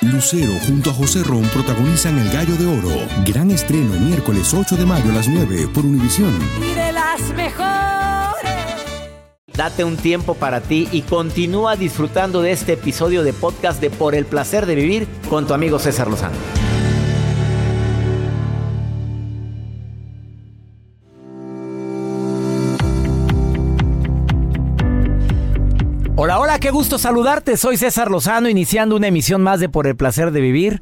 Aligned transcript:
Lucero 0.00 0.52
junto 0.66 0.90
a 0.90 0.92
José 0.92 1.22
Ron 1.22 1.44
protagonizan 1.44 2.18
El 2.18 2.30
Gallo 2.30 2.56
de 2.56 2.66
Oro. 2.66 3.06
Gran 3.24 3.50
estreno 3.50 3.94
miércoles 4.00 4.52
8 4.52 4.76
de 4.76 4.84
mayo 4.84 5.10
a 5.10 5.14
las 5.14 5.28
9 5.28 5.68
por 5.72 5.84
Univisión. 5.84 6.36
Y 6.60 6.74
de 6.74 6.92
las 6.92 7.20
mejores. 7.34 7.72
Date 9.54 9.84
un 9.84 9.96
tiempo 9.96 10.34
para 10.34 10.60
ti 10.60 10.88
y 10.90 11.02
continúa 11.02 11.76
disfrutando 11.76 12.42
de 12.42 12.52
este 12.52 12.72
episodio 12.72 13.22
de 13.22 13.32
podcast 13.32 13.80
de 13.80 13.90
Por 13.90 14.14
el 14.14 14.24
placer 14.24 14.66
de 14.66 14.74
vivir 14.74 15.06
con 15.28 15.46
tu 15.46 15.54
amigo 15.54 15.78
César 15.78 16.08
Lozano. 16.08 16.36
Qué 26.62 26.70
gusto 26.70 26.96
saludarte. 26.96 27.56
Soy 27.56 27.76
César 27.76 28.08
Lozano, 28.08 28.48
iniciando 28.48 28.94
una 28.94 29.08
emisión 29.08 29.42
más 29.42 29.58
de 29.58 29.68
Por 29.68 29.88
el 29.88 29.96
placer 29.96 30.30
de 30.30 30.40
vivir, 30.40 30.80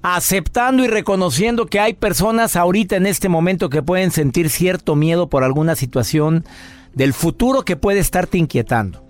aceptando 0.00 0.82
y 0.84 0.86
reconociendo 0.86 1.66
que 1.66 1.80
hay 1.80 1.92
personas 1.92 2.56
ahorita 2.56 2.96
en 2.96 3.04
este 3.04 3.28
momento 3.28 3.68
que 3.68 3.82
pueden 3.82 4.10
sentir 4.10 4.48
cierto 4.48 4.96
miedo 4.96 5.28
por 5.28 5.44
alguna 5.44 5.76
situación 5.76 6.46
del 6.94 7.12
futuro 7.12 7.62
que 7.62 7.76
puede 7.76 7.98
estarte 7.98 8.38
inquietando. 8.38 9.04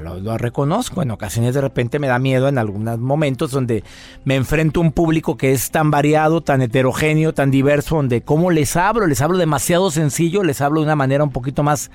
Lo, 0.00 0.20
lo 0.20 0.38
reconozco, 0.38 1.02
en 1.02 1.10
ocasiones 1.10 1.54
de 1.54 1.60
repente 1.60 1.98
me 1.98 2.06
da 2.06 2.20
miedo 2.20 2.46
en 2.46 2.58
algunos 2.58 2.98
momentos 3.00 3.50
donde 3.50 3.82
me 4.24 4.36
enfrento 4.36 4.78
a 4.78 4.84
un 4.84 4.92
público 4.92 5.36
que 5.36 5.50
es 5.50 5.72
tan 5.72 5.90
variado, 5.90 6.40
tan 6.40 6.62
heterogéneo, 6.62 7.34
tan 7.34 7.50
diverso, 7.50 7.96
donde 7.96 8.20
cómo 8.20 8.52
les 8.52 8.76
hablo, 8.76 9.08
les 9.08 9.20
hablo 9.22 9.38
demasiado 9.38 9.90
sencillo, 9.90 10.44
les 10.44 10.60
hablo 10.60 10.82
de 10.82 10.86
una 10.86 10.96
manera 10.96 11.24
un 11.24 11.30
poquito 11.30 11.64
más 11.64 11.90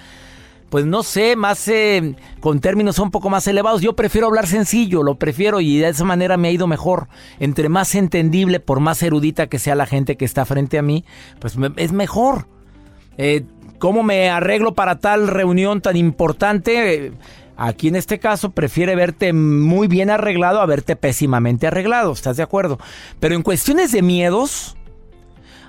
pues 0.71 0.85
no 0.87 1.03
sé, 1.03 1.35
más 1.35 1.67
eh, 1.67 2.15
con 2.39 2.59
términos 2.61 2.97
un 2.97 3.11
poco 3.11 3.29
más 3.29 3.45
elevados. 3.45 3.81
Yo 3.81 3.93
prefiero 3.95 4.25
hablar 4.27 4.47
sencillo, 4.47 5.03
lo 5.03 5.15
prefiero 5.15 5.59
y 5.61 5.77
de 5.77 5.89
esa 5.89 6.05
manera 6.05 6.37
me 6.37 6.47
ha 6.47 6.51
ido 6.51 6.65
mejor. 6.65 7.09
Entre 7.39 7.69
más 7.69 7.93
entendible, 7.93 8.59
por 8.59 8.79
más 8.79 9.03
erudita 9.03 9.47
que 9.47 9.59
sea 9.59 9.75
la 9.75 9.85
gente 9.85 10.15
que 10.17 10.25
está 10.25 10.45
frente 10.45 10.79
a 10.79 10.81
mí, 10.81 11.03
pues 11.39 11.57
me- 11.57 11.73
es 11.75 11.91
mejor. 11.91 12.47
Eh, 13.17 13.43
¿Cómo 13.79 14.01
me 14.01 14.29
arreglo 14.29 14.73
para 14.73 14.99
tal 14.99 15.27
reunión 15.27 15.81
tan 15.81 15.97
importante? 15.97 16.95
Eh, 17.07 17.11
Aquí 17.57 17.89
en 17.89 17.95
este 17.95 18.17
caso 18.17 18.49
prefiere 18.51 18.95
verte 18.95 19.33
muy 19.33 19.87
bien 19.87 20.09
arreglado 20.09 20.61
a 20.61 20.65
verte 20.65 20.95
pésimamente 20.95 21.67
arreglado, 21.67 22.11
¿estás 22.11 22.37
de 22.37 22.41
acuerdo? 22.43 22.79
Pero 23.19 23.35
en 23.35 23.43
cuestiones 23.43 23.91
de 23.91 24.01
miedos, 24.01 24.75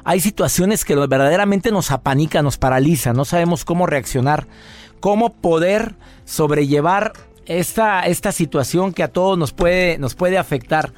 hay 0.03 0.21
situaciones 0.21 0.87
que 0.87 0.95
verdaderamente 0.97 1.71
nos 1.71 1.91
apanican, 1.91 2.45
nos 2.45 2.57
paralizan, 2.57 3.15
no 3.15 3.27
sabemos 3.27 3.67
cómo 3.67 3.85
reaccionar, 3.87 4.47
cómo 5.03 5.33
poder 5.33 5.97
sobrellevar 6.25 7.13
esta, 7.47 8.07
esta 8.07 8.31
situación 8.31 8.93
que 8.93 9.03
a 9.03 9.09
todos 9.09 9.37
nos 9.37 9.53
puede, 9.53 9.99
nos 9.99 10.15
puede 10.15 10.39
afectar, 10.39 10.93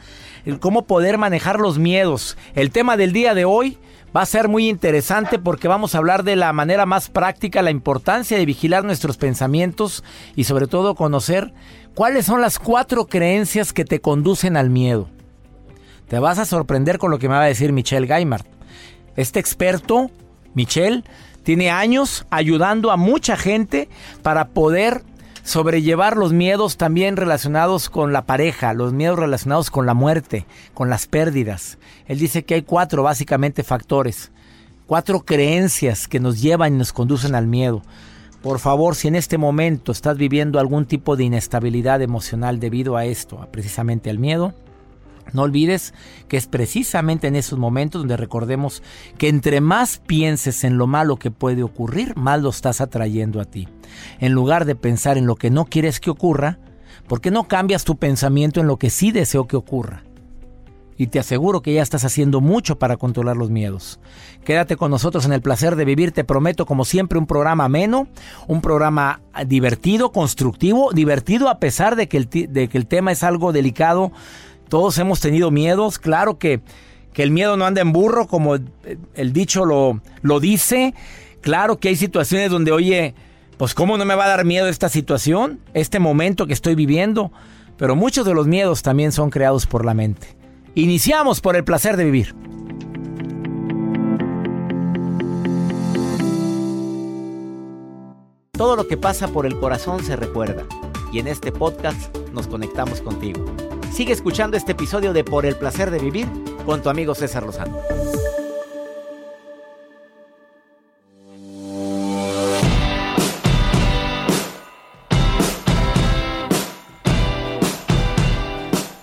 cómo 0.61 0.83
poder 0.83 1.16
manejar 1.16 1.58
los 1.58 1.78
miedos. 1.78 2.36
El 2.55 2.70
tema 2.70 2.98
del 2.98 3.14
día 3.14 3.33
de 3.33 3.46
hoy 3.46 3.78
va 4.14 4.20
a 4.20 4.27
ser 4.27 4.48
muy 4.48 4.69
interesante 4.69 5.38
porque 5.38 5.69
vamos 5.69 5.94
a 5.94 5.98
hablar 5.98 6.22
de 6.22 6.36
la 6.36 6.52
manera 6.52 6.84
más 6.84 7.08
práctica, 7.08 7.62
la 7.62 7.70
importancia 7.70 8.36
de 8.36 8.45
vigilar 8.45 8.84
nuestros 8.84 9.17
pensamientos 9.17 10.05
y 10.36 10.45
sobre 10.45 10.67
todo 10.67 10.95
conocer 10.95 11.55
cuáles 11.95 12.27
son 12.27 12.42
las 12.42 12.58
cuatro 12.58 13.07
creencias 13.07 13.73
que 13.73 13.86
te 13.86 14.02
conducen 14.02 14.58
al 14.58 14.68
miedo. 14.68 15.08
Te 16.08 16.18
vas 16.18 16.39
a 16.39 16.45
sorprender 16.45 16.98
con 16.98 17.11
lo 17.11 17.18
que 17.18 17.30
me 17.30 17.36
va 17.36 17.45
a 17.45 17.46
decir 17.46 17.73
Michelle 17.73 18.07
Gaimard. 18.07 18.45
Este 19.17 19.40
experto, 19.40 20.11
Michelle, 20.52 21.05
tiene 21.44 21.70
años 21.70 22.27
ayudando 22.30 22.90
a 22.90 22.96
mucha 22.96 23.36
gente 23.36 23.88
para 24.22 24.48
poder 24.48 25.02
sobrellevar 25.44 26.16
los 26.16 26.32
miedos 26.32 26.78
también 26.78 27.16
relacionados 27.16 27.90
con 27.90 28.12
la 28.12 28.24
pareja, 28.24 28.72
los 28.72 28.92
miedos 28.92 29.18
relacionados 29.18 29.70
con 29.70 29.86
la 29.86 29.94
muerte, 29.94 30.46
con 30.72 30.90
las 30.90 31.06
pérdidas. 31.06 31.78
Él 32.06 32.18
dice 32.18 32.44
que 32.44 32.54
hay 32.54 32.62
cuatro 32.62 33.02
básicamente 33.02 33.62
factores, 33.62 34.33
cuatro 34.86 35.20
creencias 35.20 36.08
que 36.08 36.18
nos 36.18 36.40
llevan 36.40 36.74
y 36.74 36.78
nos 36.78 36.92
conducen 36.92 37.34
al 37.34 37.46
miedo. 37.46 37.83
Por 38.42 38.58
favor, 38.58 38.94
si 38.94 39.08
en 39.08 39.16
este 39.16 39.38
momento 39.38 39.92
estás 39.92 40.16
viviendo 40.16 40.58
algún 40.58 40.86
tipo 40.86 41.14
de 41.16 41.24
inestabilidad 41.24 42.02
emocional 42.02 42.58
debido 42.58 42.96
a 42.96 43.04
esto, 43.04 43.46
precisamente 43.50 44.10
al 44.10 44.18
miedo, 44.18 44.54
no 45.33 45.42
olvides 45.42 45.95
que 46.29 46.36
es 46.36 46.46
precisamente 46.46 47.27
en 47.27 47.36
esos 47.36 47.58
momentos 47.58 48.02
donde 48.02 48.17
recordemos 48.17 48.83
que 49.18 49.29
entre 49.29 49.61
más 49.61 49.98
pienses 49.98 50.64
en 50.64 50.79
lo 50.79 50.86
malo 50.86 51.17
que 51.17 51.30
puede 51.30 51.62
ocurrir, 51.62 52.17
más 52.17 52.40
lo 52.42 52.51
estás 52.51 52.80
atrayendo 52.80 53.40
a 53.40 53.45
ti. 53.45 53.68
En 54.20 54.33
lugar 54.33 54.64
de 54.64 54.77
pensar 54.77 55.18
en 55.18 55.27
lo 55.27 55.36
que 55.36 55.51
no 55.51 55.64
quieres 55.64 56.01
que 56.01 56.11
ocurra, 56.11 56.58
¿por 57.08 57.20
qué 57.20 57.30
no 57.30 57.48
cambias 57.48 57.84
tu 57.84 57.96
pensamiento 57.96 58.61
en 58.61 58.67
lo 58.67 58.79
que 58.79 58.90
sí 58.90 59.13
deseo 59.13 59.46
que 59.46 59.57
ocurra? 59.57 60.05
Y 60.96 61.08
te 61.08 61.18
aseguro 61.18 61.61
que 61.61 61.74
ya 61.74 61.83
estás 61.83 62.05
haciendo 62.05 62.40
mucho 62.40 62.79
para 62.79 62.96
controlar 62.96 63.36
los 63.36 63.51
miedos. 63.51 63.98
Quédate 64.45 64.77
con 64.77 64.92
nosotros 64.92 65.24
en 65.24 65.33
el 65.33 65.40
placer 65.40 65.74
de 65.74 65.84
vivir, 65.84 66.13
te 66.13 66.23
prometo 66.23 66.67
como 66.67 66.84
siempre 66.84 67.18
un 67.18 67.27
programa 67.27 67.64
ameno, 67.64 68.07
un 68.46 68.61
programa 68.61 69.20
divertido, 69.46 70.13
constructivo, 70.13 70.92
divertido 70.92 71.48
a 71.48 71.58
pesar 71.58 71.96
de 71.96 72.08
que 72.08 72.17
el, 72.17 72.29
de 72.30 72.68
que 72.68 72.79
el 72.79 72.86
tema 72.86 73.11
es 73.11 73.24
algo 73.24 73.52
delicado. 73.52 74.13
Todos 74.69 74.98
hemos 74.98 75.20
tenido 75.20 75.51
miedos, 75.51 75.98
claro 75.98 76.39
que, 76.39 76.61
que 77.13 77.23
el 77.23 77.30
miedo 77.30 77.57
no 77.57 77.67
anda 77.67 77.80
en 77.80 77.92
burro, 77.92 78.27
como 78.27 78.55
el, 78.55 79.33
dicho 79.33 79.64
lo, 79.64 80.01
lo 80.23 80.41
dice. 80.41 80.95
Claro 81.41 81.79
que 81.79 81.89
hay 81.89 81.97
situaciones 81.97 82.51
donde, 82.51 82.73
oye, 82.73 83.14
pues 83.57 83.75
¿cómo 83.75 83.97
no 83.97 84.05
me 84.05 84.14
va 84.14 84.25
a 84.25 84.29
dar 84.29 84.45
miedo 84.45 84.69
esta 84.69 84.89
situación, 84.89 85.61
este 85.75 85.98
momento 85.98 86.47
que 86.47 86.52
estoy 86.52 86.75
viviendo? 86.75 87.33
Pero 87.77 87.97
muchos 87.97 88.25
de 88.27 88.35
los 88.35 88.47
miedos 88.47 88.83
también 88.83 89.13
son 89.13 89.30
creados 89.30 89.67
por 89.67 89.85
la 89.85 89.95
mente. 89.95 90.29
Iniciamos 90.75 91.41
por 91.41 91.57
el 91.57 91.64
placer 91.64 91.96
de 91.96 92.05
vivir. 92.05 92.35
Todo 98.52 98.77
lo 98.77 98.86
que 98.86 98.96
pasa 98.96 99.29
por 99.29 99.46
el 99.46 99.58
corazón 99.58 100.05
se 100.05 100.14
recuerda 100.14 100.64
y 101.13 101.19
en 101.19 101.27
este 101.27 101.52
podcast 101.52 102.17
nos 102.33 102.46
conectamos 102.46 103.01
contigo. 103.01 103.45
Sigue 103.94 104.12
escuchando 104.12 104.56
este 104.56 104.72
episodio 104.72 105.12
de 105.12 105.22
Por 105.22 105.46
el 105.46 105.55
placer 105.55 105.92
de 105.92 106.00
vivir 106.00 106.27
con 106.66 106.82
tu 106.82 106.88
amigo 106.88 107.14
César 107.14 107.44
Lozano. 107.44 107.78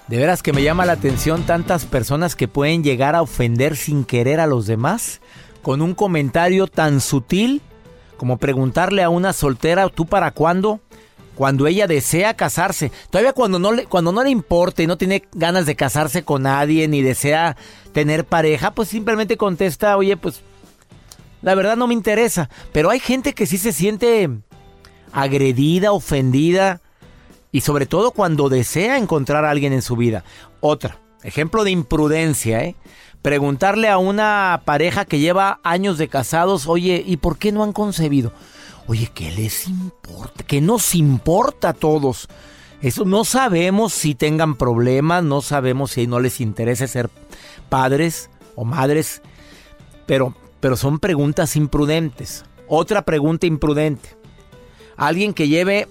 De 0.10 0.18
veras 0.18 0.44
que 0.44 0.52
me 0.52 0.62
llama 0.62 0.86
la 0.86 0.92
atención 0.92 1.44
tantas 1.44 1.86
personas 1.86 2.36
que 2.36 2.50
pueden 2.50 2.84
llegar 2.84 3.16
a 3.16 3.22
ofender 3.22 3.78
sin 3.78 4.04
querer 4.04 4.42
a 4.42 4.46
los 4.46 4.68
demás 4.68 5.22
con 5.62 5.82
un 5.82 5.96
comentario 5.96 6.68
tan 6.68 7.00
sutil 7.00 7.62
como 8.18 8.36
preguntarle 8.36 9.04
a 9.04 9.10
una 9.10 9.32
soltera, 9.32 9.88
¿tú 9.88 10.06
para 10.06 10.32
cuándo? 10.32 10.82
Cuando 11.36 11.68
ella 11.68 11.88
desea 11.88 12.36
casarse. 12.36 12.92
Todavía 13.10 13.34
cuando 13.34 13.58
no 13.58 13.72
le, 13.72 13.86
cuando 13.86 14.12
no 14.12 14.24
le 14.24 14.30
importa 14.30 14.84
y 14.84 14.88
no 14.88 14.98
tiene 14.98 15.24
ganas 15.34 15.66
de 15.66 15.76
casarse 15.76 16.24
con 16.24 16.44
nadie 16.44 16.88
ni 16.88 17.02
desea 17.02 17.56
tener 17.94 18.26
pareja, 18.26 18.72
pues 18.72 18.90
simplemente 18.90 19.38
contesta, 19.38 19.98
oye, 19.98 20.18
pues 20.18 20.42
la 21.42 21.56
verdad 21.56 21.78
no 21.78 21.88
me 21.88 21.94
interesa. 21.94 22.50
Pero 22.72 22.90
hay 22.90 23.00
gente 23.00 23.34
que 23.34 23.48
sí 23.48 23.58
se 23.58 23.72
siente 23.72 24.30
agredida, 25.12 25.92
ofendida 25.92 26.82
y 27.52 27.62
sobre 27.62 27.86
todo 27.86 28.12
cuando 28.12 28.50
desea 28.50 28.98
encontrar 28.98 29.46
a 29.46 29.50
alguien 29.50 29.74
en 29.74 29.82
su 29.82 29.96
vida. 29.96 30.24
Otra, 30.60 31.00
ejemplo 31.24 31.64
de 31.64 31.72
imprudencia, 31.72 32.64
¿eh? 32.64 32.76
Preguntarle 33.22 33.88
a 33.88 34.00
una 34.00 34.64
pareja 34.66 35.06
que 35.06 35.20
lleva 35.20 35.60
años 35.64 36.00
de 36.00 36.08
casados, 36.08 36.68
oye, 36.68 37.04
¿y 37.06 37.18
por 37.18 37.38
qué 37.38 37.52
no 37.52 37.64
han 37.64 37.72
concebido? 37.72 38.34
Oye, 38.88 39.10
¿qué 39.14 39.32
les 39.32 39.68
importa? 39.68 40.44
¿Qué 40.44 40.62
nos 40.62 40.96
importa 40.96 41.70
a 41.70 41.74
todos? 41.74 42.28
Eso 42.82 43.06
no 43.06 43.26
sabemos 43.26 43.94
si 43.94 44.16
tengan 44.16 44.56
problemas, 44.56 45.24
no 45.24 45.42
sabemos 45.42 45.92
si 45.92 46.08
no 46.08 46.20
les 46.20 46.42
interesa 46.42 46.88
ser 46.88 47.10
padres 47.70 48.30
o 48.56 48.66
madres, 48.66 49.22
pero, 50.08 50.36
pero 50.60 50.76
son 50.76 51.00
preguntas 51.00 51.56
imprudentes. 51.56 52.44
Otra 52.68 53.04
pregunta 53.04 53.46
imprudente. 53.46 54.18
Alguien 54.98 55.34
que 55.34 55.48
lleve 55.48 55.88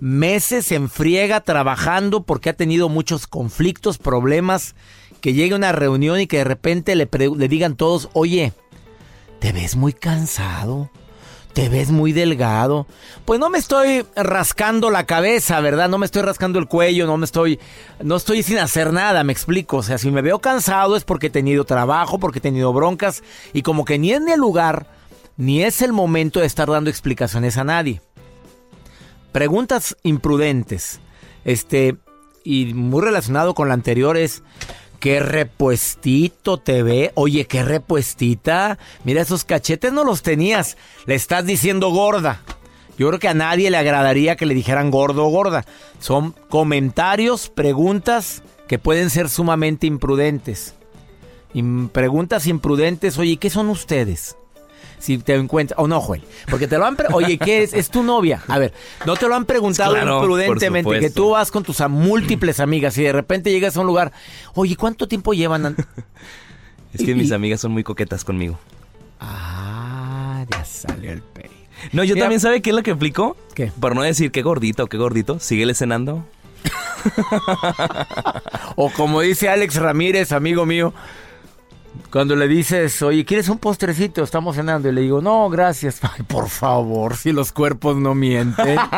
meses 0.00 0.72
en 0.72 0.88
friega 0.88 1.40
trabajando 1.40 2.22
porque 2.22 2.50
ha 2.50 2.54
tenido 2.54 2.88
muchos 2.88 3.26
conflictos, 3.26 3.98
problemas, 3.98 4.74
que 5.20 5.34
llegue 5.34 5.54
a 5.54 5.56
una 5.56 5.72
reunión 5.72 6.20
y 6.20 6.26
que 6.26 6.38
de 6.38 6.44
repente 6.44 6.94
le, 6.96 7.08
le 7.10 7.48
digan 7.48 7.76
todos, 7.76 8.08
oye, 8.12 8.52
te 9.38 9.52
ves 9.52 9.76
muy 9.76 9.92
cansado, 9.92 10.90
te 11.52 11.68
ves 11.68 11.90
muy 11.90 12.12
delgado. 12.12 12.86
Pues 13.24 13.40
no 13.40 13.50
me 13.50 13.58
estoy 13.58 14.06
rascando 14.14 14.90
la 14.90 15.06
cabeza, 15.06 15.60
¿verdad? 15.60 15.88
No 15.88 15.98
me 15.98 16.06
estoy 16.06 16.22
rascando 16.22 16.58
el 16.58 16.68
cuello, 16.68 17.06
no 17.06 17.16
me 17.16 17.24
estoy, 17.24 17.58
no 18.02 18.16
estoy 18.16 18.42
sin 18.42 18.58
hacer 18.58 18.92
nada, 18.92 19.24
me 19.24 19.32
explico. 19.32 19.78
O 19.78 19.82
sea, 19.82 19.98
si 19.98 20.10
me 20.10 20.22
veo 20.22 20.38
cansado 20.40 20.96
es 20.96 21.04
porque 21.04 21.28
he 21.28 21.30
tenido 21.30 21.64
trabajo, 21.64 22.18
porque 22.18 22.38
he 22.38 22.42
tenido 22.42 22.72
broncas 22.72 23.22
y 23.52 23.62
como 23.62 23.84
que 23.84 23.98
ni 23.98 24.12
es 24.12 24.20
ni 24.20 24.32
el 24.32 24.40
lugar, 24.40 24.86
ni 25.36 25.62
es 25.62 25.82
el 25.82 25.92
momento 25.92 26.40
de 26.40 26.46
estar 26.46 26.68
dando 26.68 26.90
explicaciones 26.90 27.56
a 27.56 27.64
nadie. 27.64 28.00
Preguntas 29.32 29.96
imprudentes. 30.02 31.00
Este, 31.44 31.96
y 32.44 32.74
muy 32.74 33.02
relacionado 33.02 33.54
con 33.54 33.68
la 33.68 33.74
anterior 33.74 34.16
es, 34.16 34.42
¿qué 34.98 35.20
repuestito 35.20 36.58
te 36.58 36.82
ve? 36.82 37.12
Oye, 37.14 37.46
¿qué 37.46 37.62
repuestita? 37.62 38.78
Mira, 39.04 39.22
esos 39.22 39.44
cachetes 39.44 39.92
no 39.92 40.04
los 40.04 40.22
tenías. 40.22 40.76
Le 41.06 41.14
estás 41.14 41.46
diciendo 41.46 41.90
gorda. 41.90 42.42
Yo 42.98 43.06
creo 43.08 43.20
que 43.20 43.28
a 43.28 43.34
nadie 43.34 43.70
le 43.70 43.76
agradaría 43.76 44.36
que 44.36 44.46
le 44.46 44.54
dijeran 44.54 44.90
gordo 44.90 45.26
o 45.26 45.30
gorda. 45.30 45.64
Son 46.00 46.34
comentarios, 46.48 47.48
preguntas 47.48 48.42
que 48.66 48.78
pueden 48.78 49.10
ser 49.10 49.28
sumamente 49.28 49.86
imprudentes. 49.86 50.74
Preguntas 51.92 52.46
imprudentes, 52.46 53.18
oye, 53.18 53.36
¿qué 53.36 53.50
son 53.50 53.68
ustedes? 53.68 54.36
Si 54.98 55.18
te 55.18 55.34
encuentras, 55.34 55.78
o 55.78 55.86
no, 55.86 56.00
Joel, 56.00 56.22
porque 56.50 56.66
te 56.66 56.78
lo 56.78 56.86
han, 56.86 56.96
oye, 57.12 57.38
¿qué 57.38 57.62
es? 57.62 57.72
Es 57.72 57.90
tu 57.90 58.02
novia. 58.02 58.42
A 58.48 58.58
ver, 58.58 58.72
no 59.06 59.16
te 59.16 59.28
lo 59.28 59.34
han 59.34 59.44
preguntado 59.44 59.96
imprudentemente, 59.96 61.00
que 61.00 61.10
tú 61.10 61.30
vas 61.30 61.50
con 61.50 61.62
tus 61.62 61.80
múltiples 61.88 62.60
amigas 62.60 62.96
y 62.98 63.02
de 63.02 63.12
repente 63.12 63.50
llegas 63.50 63.76
a 63.76 63.80
un 63.80 63.86
lugar, 63.86 64.12
oye, 64.54 64.76
¿cuánto 64.76 65.08
tiempo 65.08 65.34
llevan? 65.34 65.76
es 66.94 67.04
que 67.04 67.14
mis 67.14 67.32
amigas 67.32 67.60
son 67.60 67.72
muy 67.72 67.84
coquetas 67.84 68.24
conmigo. 68.24 68.58
Ah, 69.20 70.44
ya 70.50 70.64
salió 70.64 71.12
el 71.12 71.22
pay. 71.22 71.50
No, 71.92 72.04
yo 72.04 72.16
también 72.16 72.40
sabe 72.40 72.60
qué 72.60 72.70
es 72.70 72.76
lo 72.76 72.82
que 72.82 72.90
explico. 72.90 73.36
¿Qué? 73.54 73.72
Por 73.80 73.94
no 73.94 74.02
decir 74.02 74.30
qué 74.30 74.42
gordito, 74.42 74.86
qué 74.86 74.96
gordito, 74.96 75.38
síguele 75.38 75.74
cenando. 75.74 76.24
o 78.76 78.90
como 78.90 79.20
dice 79.20 79.48
Alex 79.48 79.76
Ramírez, 79.76 80.32
amigo 80.32 80.66
mío, 80.66 80.92
cuando 82.10 82.34
le 82.36 82.48
dices, 82.48 83.02
oye, 83.02 83.24
¿quieres 83.24 83.48
un 83.48 83.58
postrecito? 83.58 84.22
Estamos 84.22 84.56
cenando. 84.56 84.88
Y 84.88 84.92
le 84.92 85.02
digo, 85.02 85.20
no, 85.20 85.48
gracias. 85.50 86.00
Ay, 86.02 86.22
por 86.26 86.48
favor, 86.48 87.16
si 87.16 87.32
los 87.32 87.52
cuerpos 87.52 87.96
no 87.96 88.14
mienten. 88.14 88.78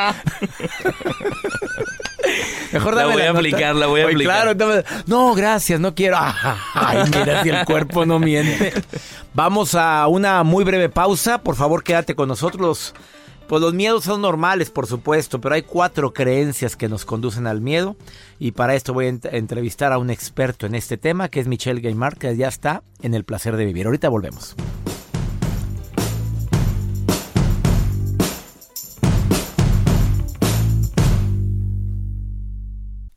Mejor 2.72 2.94
dame 2.94 3.08
la 3.08 3.14
voy 3.14 3.22
a 3.22 3.30
aplicar, 3.30 3.74
la 3.74 3.86
voy 3.88 4.02
a 4.02 4.04
aplicar. 4.04 4.54
Claro, 4.54 4.84
no, 5.06 5.34
gracias, 5.34 5.80
no 5.80 5.92
quiero. 5.94 6.18
Ay, 6.74 7.02
mira 7.06 7.42
si 7.42 7.48
el 7.48 7.64
cuerpo 7.64 8.06
no 8.06 8.20
miente. 8.20 8.72
Vamos 9.34 9.74
a 9.74 10.06
una 10.06 10.44
muy 10.44 10.62
breve 10.62 10.88
pausa. 10.88 11.42
Por 11.42 11.56
favor, 11.56 11.82
quédate 11.82 12.14
con 12.14 12.28
nosotros. 12.28 12.94
Pues 13.50 13.62
los 13.62 13.74
miedos 13.74 14.04
son 14.04 14.20
normales, 14.20 14.70
por 14.70 14.86
supuesto, 14.86 15.40
pero 15.40 15.56
hay 15.56 15.62
cuatro 15.62 16.12
creencias 16.12 16.76
que 16.76 16.88
nos 16.88 17.04
conducen 17.04 17.48
al 17.48 17.60
miedo. 17.60 17.96
Y 18.38 18.52
para 18.52 18.76
esto 18.76 18.94
voy 18.94 19.06
a 19.06 19.08
entrevistar 19.08 19.92
a 19.92 19.98
un 19.98 20.08
experto 20.08 20.66
en 20.66 20.76
este 20.76 20.96
tema, 20.96 21.28
que 21.30 21.40
es 21.40 21.48
Michelle 21.48 21.80
Gaimard, 21.80 22.16
que 22.16 22.36
ya 22.36 22.46
está 22.46 22.84
en 23.02 23.12
el 23.12 23.24
placer 23.24 23.56
de 23.56 23.64
vivir. 23.64 23.86
Ahorita 23.86 24.08
volvemos. 24.08 24.54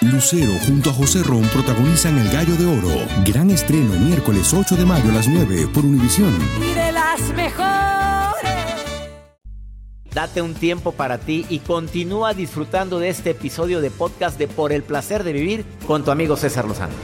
Lucero 0.00 0.52
junto 0.66 0.90
a 0.90 0.92
José 0.92 1.22
Ron 1.22 1.42
protagonizan 1.48 2.18
El 2.18 2.30
Gallo 2.30 2.56
de 2.56 2.66
Oro. 2.66 3.06
Gran 3.24 3.50
estreno 3.50 3.94
miércoles 3.98 4.52
8 4.52 4.76
de 4.76 4.84
mayo 4.84 5.10
a 5.10 5.14
las 5.14 5.28
9 5.28 5.68
por 5.72 5.84
Univisión. 5.84 6.32
Y 6.60 6.74
de 6.74 6.92
las 6.92 7.20
mejores. 7.34 7.74
Date 10.12 10.42
un 10.42 10.54
tiempo 10.54 10.92
para 10.92 11.18
ti 11.18 11.44
y 11.48 11.58
continúa 11.58 12.34
disfrutando 12.34 12.98
de 13.00 13.08
este 13.08 13.30
episodio 13.30 13.80
de 13.80 13.90
podcast 13.90 14.38
de 14.38 14.46
Por 14.46 14.72
el 14.72 14.82
placer 14.82 15.24
de 15.24 15.32
vivir 15.32 15.64
con 15.86 16.04
tu 16.04 16.10
amigo 16.10 16.36
César 16.36 16.66
Lozano. 16.66 16.94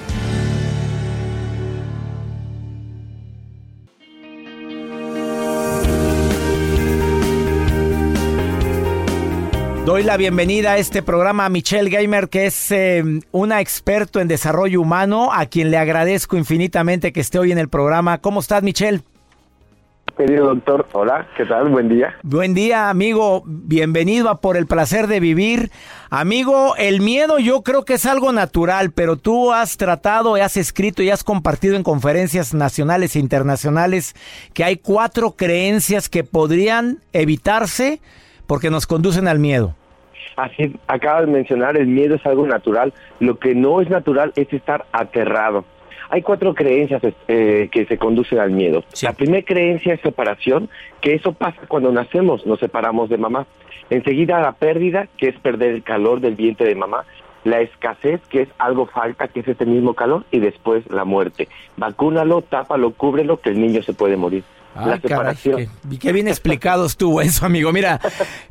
Doy 9.86 10.02
la 10.02 10.18
bienvenida 10.18 10.72
a 10.72 10.78
este 10.78 11.02
programa 11.02 11.46
a 11.46 11.48
Michelle 11.48 11.88
Gamer, 11.88 12.28
que 12.28 12.44
es 12.44 12.70
eh, 12.70 13.02
una 13.32 13.62
experto 13.62 14.20
en 14.20 14.28
desarrollo 14.28 14.82
humano, 14.82 15.32
a 15.32 15.46
quien 15.46 15.70
le 15.70 15.78
agradezco 15.78 16.36
infinitamente 16.36 17.12
que 17.12 17.20
esté 17.20 17.38
hoy 17.38 17.50
en 17.50 17.58
el 17.58 17.68
programa. 17.68 18.18
¿Cómo 18.18 18.40
estás, 18.40 18.62
Michelle? 18.62 19.00
Querido 20.18 20.48
doctor, 20.48 20.86
hola, 20.92 21.28
¿qué 21.34 21.46
tal? 21.46 21.70
Buen 21.70 21.88
día. 21.88 22.14
Buen 22.22 22.52
día, 22.52 22.90
amigo. 22.90 23.42
Bienvenido 23.46 24.28
a 24.28 24.42
Por 24.42 24.58
el 24.58 24.66
Placer 24.66 25.06
de 25.06 25.18
Vivir. 25.18 25.70
Amigo, 26.10 26.76
el 26.76 27.00
miedo 27.00 27.38
yo 27.38 27.62
creo 27.62 27.86
que 27.86 27.94
es 27.94 28.04
algo 28.04 28.30
natural, 28.32 28.92
pero 28.92 29.16
tú 29.16 29.50
has 29.50 29.78
tratado, 29.78 30.34
has 30.34 30.58
escrito 30.58 31.02
y 31.02 31.08
has 31.08 31.24
compartido 31.24 31.74
en 31.74 31.84
conferencias 31.84 32.52
nacionales 32.52 33.16
e 33.16 33.18
internacionales 33.18 34.14
que 34.52 34.62
hay 34.62 34.76
cuatro 34.76 35.32
creencias 35.32 36.10
que 36.10 36.22
podrían 36.22 36.98
evitarse 37.14 38.00
porque 38.50 38.68
nos 38.68 38.84
conducen 38.84 39.28
al 39.28 39.38
miedo. 39.38 39.76
Así 40.34 40.74
acabas 40.88 41.26
de 41.26 41.30
mencionar, 41.30 41.76
el 41.76 41.86
miedo 41.86 42.16
es 42.16 42.26
algo 42.26 42.44
natural. 42.48 42.92
Lo 43.20 43.38
que 43.38 43.54
no 43.54 43.80
es 43.80 43.88
natural 43.88 44.32
es 44.34 44.52
estar 44.52 44.86
aterrado. 44.90 45.64
Hay 46.08 46.22
cuatro 46.22 46.52
creencias 46.52 47.00
eh, 47.28 47.68
que 47.70 47.86
se 47.86 47.96
conducen 47.96 48.40
al 48.40 48.50
miedo. 48.50 48.82
La 49.02 49.12
primera 49.12 49.44
creencia 49.44 49.94
es 49.94 50.00
separación, 50.00 50.68
que 51.00 51.14
eso 51.14 51.32
pasa 51.32 51.60
cuando 51.68 51.92
nacemos, 51.92 52.44
nos 52.44 52.58
separamos 52.58 53.08
de 53.08 53.18
mamá. 53.18 53.46
Enseguida 53.88 54.40
la 54.40 54.50
pérdida, 54.50 55.06
que 55.16 55.28
es 55.28 55.38
perder 55.38 55.70
el 55.72 55.84
calor 55.84 56.20
del 56.20 56.34
vientre 56.34 56.66
de 56.66 56.74
mamá. 56.74 57.04
La 57.44 57.60
escasez, 57.60 58.20
que 58.30 58.42
es 58.42 58.48
algo 58.58 58.86
falta, 58.86 59.28
que 59.28 59.40
es 59.40 59.46
ese 59.46 59.64
mismo 59.64 59.94
calor. 59.94 60.24
Y 60.32 60.40
después 60.40 60.90
la 60.90 61.04
muerte. 61.04 61.46
Vacúnalo, 61.76 62.42
tápalo, 62.42 62.94
cúbrelo, 62.94 63.36
que 63.36 63.50
el 63.50 63.60
niño 63.60 63.80
se 63.84 63.92
puede 63.92 64.16
morir 64.16 64.42
la 64.86 65.00
separación. 65.00 65.68
qué, 66.00 66.12
bien 66.12 66.28
explicado 66.28 66.86
estuvo 66.86 67.20
eso, 67.20 67.46
amigo. 67.46 67.72
Mira, 67.72 68.00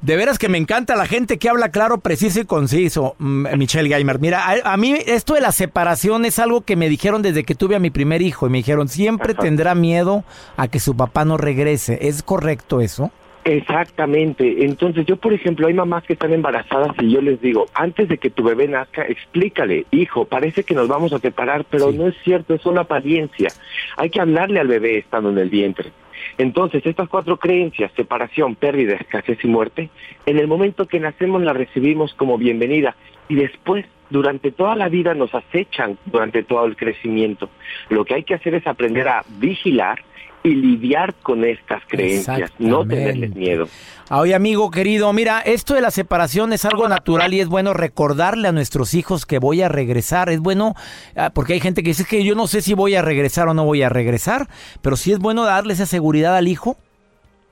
de 0.01 0.15
veras 0.15 0.38
que 0.38 0.50
me 0.50 0.57
encanta 0.57 0.95
la 0.95 1.05
gente 1.05 1.38
que 1.38 1.50
habla 1.50 1.69
claro, 1.69 2.00
preciso 2.00 2.39
y 2.39 2.45
conciso, 2.45 3.15
mm, 3.19 3.57
Michelle 3.57 3.89
Geimer. 3.89 4.19
Mira, 4.19 4.45
a, 4.63 4.77
mí 4.77 4.95
esto 5.05 5.33
de 5.33 5.41
la 5.41 5.51
separación 5.51 6.25
es 6.25 6.39
algo 6.39 6.62
que 6.62 6.75
me 6.75 6.89
dijeron 6.89 7.21
desde 7.21 7.43
que 7.43 7.55
tuve 7.55 7.75
a 7.75 7.79
mi 7.79 7.89
primer 7.89 8.21
hijo 8.21 8.48
y 8.48 8.50
me 8.50 8.59
dijeron, 8.59 8.88
siempre 8.88 9.33
tendrá 9.33 9.75
miedo 9.75 10.24
a 10.57 10.67
que 10.67 10.79
su 10.79 10.95
papá 10.95 11.25
no 11.25 11.38
regrese. 11.38 12.00
¿Es 12.01 12.24
correcto 12.24 12.81
eso? 12.81 13.12
Exactamente. 13.45 14.65
Entonces 14.65 15.05
yo, 15.05 15.17
por 15.17 15.33
ejemplo, 15.33 15.67
hay 15.67 15.74
mamás 15.74 16.03
que 16.03 16.13
están 16.13 16.33
embarazadas 16.33 16.91
y 17.00 17.12
yo 17.12 17.21
les 17.21 17.41
digo, 17.41 17.67
antes 17.74 18.09
de 18.09 18.17
que 18.17 18.29
tu 18.29 18.43
bebé 18.43 18.67
nazca, 18.67 19.03
explícale, 19.03 19.86
hijo, 19.91 20.25
parece 20.25 20.63
que 20.63 20.75
nos 20.75 20.88
vamos 20.88 21.13
a 21.13 21.19
separar, 21.19 21.65
pero 21.69 21.91
no 21.91 22.07
es 22.07 22.15
cierto, 22.24 22.53
es 22.53 22.65
una 22.65 22.81
apariencia. 22.81 23.50
Hay 23.98 24.09
que 24.09 24.21
hablarle 24.21 24.59
al 24.59 24.67
bebé 24.67 25.00
estando 25.00 25.29
en 25.29 25.38
el 25.38 25.50
vientre. 25.50 25.91
Entonces, 26.39 26.86
estas 26.86 27.10
cuatro 27.10 27.38
creencias, 27.38 27.91
separación, 27.98 28.55
pérdida, 28.55 28.96
escasez 28.96 29.38
y 29.43 29.48
muerte, 29.50 29.89
en 30.25 30.39
el 30.39 30.48
momento 30.48 30.88
que 30.88 30.98
nacemos 30.98 31.41
las 31.41 31.55
recibimos 31.55 32.13
como 32.13 32.38
bienvenida 32.38 32.96
y 33.27 33.36
después, 33.36 33.86
durante 34.10 34.53
toda 34.53 34.77
la 34.77 34.88
vida, 34.88 35.13
nos 35.13 35.36
acechan 35.36 35.98
durante 36.05 36.43
todo 36.43 36.63
el 36.65 36.77
crecimiento. 36.77 37.50
Lo 37.89 38.05
que 38.05 38.15
hay 38.15 38.24
que 38.24 38.36
hacer 38.36 38.55
es 38.55 38.65
aprender 38.67 39.10
a 39.10 39.25
vigilar 39.27 40.01
y 40.43 40.55
lidiar 40.55 41.13
con 41.15 41.43
estas 41.43 41.84
creencias, 41.88 42.51
no 42.60 42.86
tenerles 42.86 43.36
miedo. 43.36 43.67
Oye, 44.12 44.34
amigo 44.34 44.72
querido, 44.72 45.12
mira, 45.13 45.39
esto 45.41 45.74
de 45.75 45.81
la 45.81 45.91
separación 45.91 46.53
es 46.53 46.65
algo 46.65 46.88
natural 46.88 47.34
y 47.34 47.41
es 47.41 47.48
bueno 47.48 47.74
recordarle 47.74 48.48
a 48.48 48.51
nuestros 48.51 48.93
hijos 48.93 49.25
que 49.25 49.39
voy 49.39 49.62
a 49.62 49.69
regresar. 49.69 50.29
Es 50.29 50.39
bueno, 50.39 50.74
ah, 51.15 51.29
porque 51.34 51.53
hay 51.53 51.60
gente 51.60 51.84
que 51.84 51.89
dice 51.89 52.05
que 52.10 52.24
yo 52.24 52.36
no 52.36 52.48
sé 52.48 52.62
si 52.62 52.74
voy 52.74 52.96
a 52.96 53.01
regresar 53.01 53.48
o 53.48 53.53
no 53.53 53.65
voy 53.65 53.84
a 53.84 53.89
regresar, 53.89 54.48
pero 54.81 54.96
sí 54.96 55.12
es 55.12 55.19
bueno 55.19 55.43
darle 55.43 55.74
esa 55.74 55.86
seguridad 55.86 56.36
al 56.36 56.48
hijo. 56.48 56.77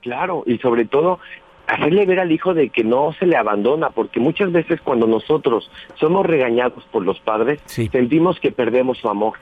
Claro, 0.00 0.42
y 0.46 0.58
sobre 0.58 0.84
todo 0.84 1.20
hacerle 1.68 2.06
ver 2.06 2.20
al 2.20 2.32
hijo 2.32 2.54
de 2.54 2.70
que 2.70 2.82
no 2.82 3.12
se 3.18 3.26
le 3.26 3.36
abandona, 3.36 3.90
porque 3.90 4.20
muchas 4.20 4.50
veces 4.50 4.80
cuando 4.80 5.06
nosotros 5.06 5.70
somos 5.96 6.24
regañados 6.24 6.82
por 6.90 7.04
los 7.04 7.20
padres, 7.20 7.60
sentimos 7.66 8.40
que 8.40 8.50
perdemos 8.50 8.98
su 8.98 9.08
amor. 9.08 9.34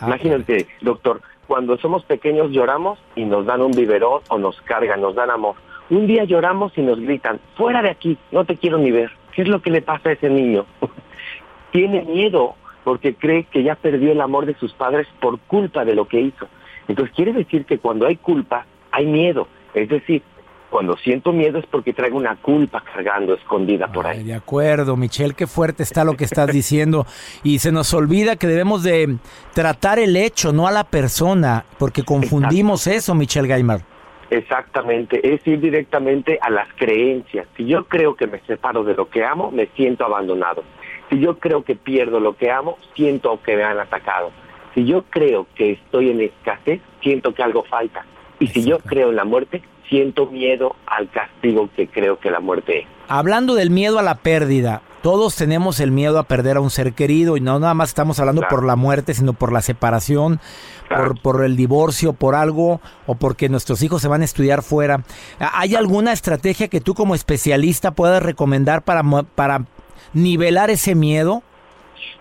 Ah, 0.00 0.06
Imagínate, 0.06 0.66
doctor, 0.80 1.20
cuando 1.46 1.76
somos 1.78 2.04
pequeños 2.04 2.50
lloramos 2.50 2.98
y 3.16 3.24
nos 3.24 3.46
dan 3.46 3.62
un 3.62 3.72
biberón 3.72 4.22
o 4.28 4.38
nos 4.38 4.60
cargan, 4.62 5.00
nos 5.00 5.14
dan 5.14 5.30
amor. 5.30 5.56
Un 5.90 6.06
día 6.06 6.24
lloramos 6.24 6.76
y 6.76 6.82
nos 6.82 6.98
gritan, 6.98 7.40
fuera 7.56 7.82
de 7.82 7.90
aquí, 7.90 8.18
no 8.32 8.44
te 8.44 8.56
quiero 8.56 8.78
ni 8.78 8.90
ver. 8.90 9.10
¿Qué 9.34 9.42
es 9.42 9.48
lo 9.48 9.60
que 9.60 9.70
le 9.70 9.82
pasa 9.82 10.10
a 10.10 10.12
ese 10.12 10.30
niño? 10.30 10.64
Tiene 11.72 12.02
miedo 12.02 12.54
porque 12.84 13.14
cree 13.14 13.44
que 13.44 13.62
ya 13.62 13.74
perdió 13.74 14.12
el 14.12 14.20
amor 14.20 14.46
de 14.46 14.54
sus 14.54 14.72
padres 14.72 15.06
por 15.20 15.38
culpa 15.40 15.84
de 15.84 15.94
lo 15.94 16.06
que 16.06 16.20
hizo. 16.20 16.46
Entonces 16.88 17.14
quiere 17.14 17.32
decir 17.32 17.64
que 17.64 17.78
cuando 17.78 18.06
hay 18.06 18.16
culpa, 18.16 18.66
hay 18.92 19.06
miedo. 19.06 19.48
Es 19.72 19.88
decir, 19.88 20.22
cuando 20.74 20.96
siento 20.96 21.32
miedo 21.32 21.60
es 21.60 21.66
porque 21.66 21.92
traigo 21.92 22.16
una 22.16 22.34
culpa 22.34 22.82
cargando 22.82 23.32
escondida 23.34 23.86
por 23.92 24.08
ahí. 24.08 24.24
de 24.24 24.34
acuerdo, 24.34 24.96
Michelle, 24.96 25.32
qué 25.32 25.46
fuerte 25.46 25.84
está 25.84 26.02
lo 26.02 26.14
que 26.16 26.24
estás 26.24 26.48
diciendo. 26.48 27.06
Y 27.44 27.60
se 27.60 27.70
nos 27.70 27.94
olvida 27.94 28.34
que 28.34 28.48
debemos 28.48 28.82
de 28.82 29.18
tratar 29.52 30.00
el 30.00 30.16
hecho, 30.16 30.52
no 30.52 30.66
a 30.66 30.72
la 30.72 30.82
persona, 30.82 31.64
porque 31.78 32.02
confundimos 32.02 32.88
eso, 32.88 33.14
Michelle 33.14 33.46
Gaimar. 33.46 33.82
Exactamente, 34.30 35.20
es 35.22 35.46
ir 35.46 35.60
directamente 35.60 36.40
a 36.42 36.50
las 36.50 36.66
creencias. 36.74 37.46
Si 37.56 37.66
yo 37.66 37.84
creo 37.84 38.16
que 38.16 38.26
me 38.26 38.40
separo 38.40 38.82
de 38.82 38.94
lo 38.94 39.08
que 39.08 39.24
amo, 39.24 39.52
me 39.52 39.68
siento 39.76 40.04
abandonado. 40.04 40.64
Si 41.08 41.20
yo 41.20 41.38
creo 41.38 41.62
que 41.62 41.76
pierdo 41.76 42.18
lo 42.18 42.36
que 42.36 42.50
amo, 42.50 42.78
siento 42.96 43.40
que 43.44 43.54
me 43.54 43.62
han 43.62 43.78
atacado. 43.78 44.32
Si 44.74 44.84
yo 44.84 45.04
creo 45.04 45.46
que 45.54 45.70
estoy 45.70 46.10
en 46.10 46.20
escasez, 46.20 46.80
siento 47.00 47.32
que 47.32 47.44
algo 47.44 47.62
falta. 47.62 48.04
Y 48.40 48.48
si 48.48 48.64
yo 48.64 48.80
creo 48.80 49.10
en 49.10 49.16
la 49.16 49.24
muerte, 49.24 49.62
siento 49.88 50.26
miedo 50.26 50.76
al 50.86 51.10
castigo 51.10 51.68
que 51.76 51.88
creo 51.88 52.18
que 52.18 52.30
la 52.30 52.40
muerte 52.40 52.80
es. 52.80 52.86
Hablando 53.08 53.54
del 53.54 53.70
miedo 53.70 53.98
a 53.98 54.02
la 54.02 54.16
pérdida, 54.16 54.82
todos 55.02 55.36
tenemos 55.36 55.80
el 55.80 55.90
miedo 55.90 56.18
a 56.18 56.22
perder 56.22 56.56
a 56.56 56.60
un 56.60 56.70
ser 56.70 56.94
querido 56.94 57.36
y 57.36 57.40
no 57.40 57.58
nada 57.58 57.74
más 57.74 57.90
estamos 57.90 58.18
hablando 58.20 58.42
por 58.48 58.64
la 58.64 58.74
muerte, 58.74 59.12
sino 59.12 59.34
por 59.34 59.52
la 59.52 59.60
separación, 59.60 60.40
por, 60.88 61.20
por, 61.20 61.44
el 61.44 61.56
divorcio, 61.56 62.14
por 62.14 62.34
algo 62.34 62.80
o 63.06 63.14
porque 63.14 63.50
nuestros 63.50 63.82
hijos 63.82 64.00
se 64.00 64.08
van 64.08 64.22
a 64.22 64.24
estudiar 64.24 64.62
fuera. 64.62 65.04
¿Hay 65.38 65.74
alguna 65.74 66.12
estrategia 66.12 66.68
que 66.68 66.80
tú 66.80 66.94
como 66.94 67.14
especialista 67.14 67.90
puedas 67.90 68.22
recomendar 68.22 68.80
para, 68.82 69.02
para 69.34 69.66
nivelar 70.14 70.70
ese 70.70 70.94
miedo? 70.94 71.42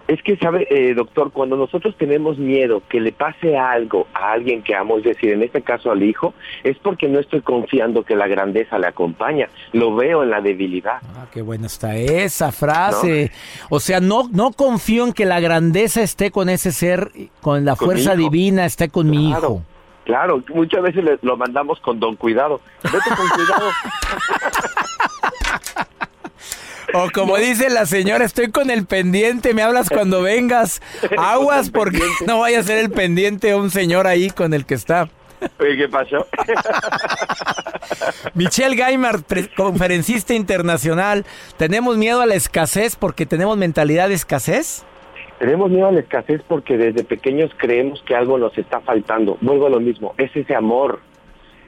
Es 0.08 0.22
que, 0.22 0.36
sabe, 0.36 0.68
eh, 0.70 0.94
doctor, 0.94 1.32
cuando 1.32 1.56
nosotros 1.56 1.96
tenemos 1.98 2.38
miedo 2.38 2.82
que 2.90 3.00
le 3.00 3.14
pase 3.14 3.58
algo 3.58 4.08
a 4.14 4.34
alguien 4.34 4.62
que 4.62 4.76
amo, 4.76 4.98
es 4.98 5.06
decir, 5.06 5.32
en 5.32 5.44
este 5.44 5.62
caso 5.62 5.92
al 5.92 6.04
hijo, 6.04 6.34
es 6.64 6.78
porque 6.80 7.08
no 7.08 7.20
estoy 7.20 7.42
confiando 7.42 8.04
que 8.04 8.16
la 8.16 8.28
grandeza 8.28 8.78
le 8.78 8.88
acompaña. 8.88 9.48
Lo 9.72 9.96
veo 9.96 10.24
en 10.24 10.30
la 10.30 10.42
debilidad. 10.42 10.98
Ah, 11.16 11.28
qué 11.32 11.42
buena 11.42 11.68
está 11.68 11.96
esa 11.96 12.52
frase. 12.52 13.32
O 13.70 13.80
sea, 13.80 14.02
no, 14.02 14.28
no 14.30 14.52
confío 14.52 15.06
en 15.06 15.14
que 15.14 15.26
la 15.26 15.40
grandeza 15.40 16.02
esté 16.02 16.32
con 16.32 16.50
ese 16.50 16.74
ser, 16.74 17.10
con 17.42 17.64
la 17.64 17.78
fuerza 17.78 18.16
divina, 18.16 18.66
esté 18.66 18.90
con 18.90 19.10
mi 19.10 19.30
hijo. 19.30 19.64
Claro, 20.04 20.44
muchas 20.54 20.82
veces 20.82 21.06
lo 21.22 21.38
mandamos 21.38 21.80
con 21.80 21.98
don 22.00 22.18
cuidado. 22.18 22.60
Vete 22.84 23.10
con 23.16 23.28
cuidado. 23.30 23.70
O 26.96 27.10
como 27.12 27.38
dice 27.38 27.72
la 27.72 27.88
señora, 27.88 28.24
estoy 28.24 28.52
con 28.52 28.70
el 28.70 28.86
pendiente, 28.86 29.56
me 29.56 29.64
hablas 29.64 29.90
cuando 29.90 30.22
vengas. 30.22 30.80
Aguas 31.18 31.72
porque 31.72 32.04
no 32.28 32.40
vaya 32.40 32.60
a 32.60 32.64
ser 32.64 32.78
el 32.78 32.92
pendiente 32.92 33.56
un 33.56 33.72
señor 33.72 34.06
ahí 34.06 34.30
con 34.30 34.54
el 34.54 34.68
que 34.68 34.76
está. 34.76 35.10
¿qué 35.58 35.90
pasó? 35.90 36.28
Michelle 38.36 38.76
Gaimard, 38.76 39.24
conferencista 39.58 40.36
internacional. 40.36 41.26
¿Tenemos 41.58 41.98
miedo 41.98 42.22
a 42.22 42.28
la 42.28 42.36
escasez 42.36 42.96
porque 42.96 43.26
tenemos 43.26 43.58
mentalidad 43.58 44.10
de 44.10 44.14
escasez? 44.14 44.86
Tenemos 45.40 45.72
miedo 45.72 45.88
a 45.88 45.92
la 45.92 46.00
escasez 46.00 46.42
porque 46.48 46.78
desde 46.78 47.04
pequeños 47.04 47.52
creemos 47.58 48.04
que 48.04 48.16
algo 48.16 48.38
nos 48.38 48.56
está 48.56 48.82
faltando. 48.82 49.38
Vuelvo 49.42 49.66
a 49.66 49.70
lo 49.72 49.80
mismo, 49.80 50.14
es 50.18 50.34
ese 50.36 50.56
amor. 50.56 51.00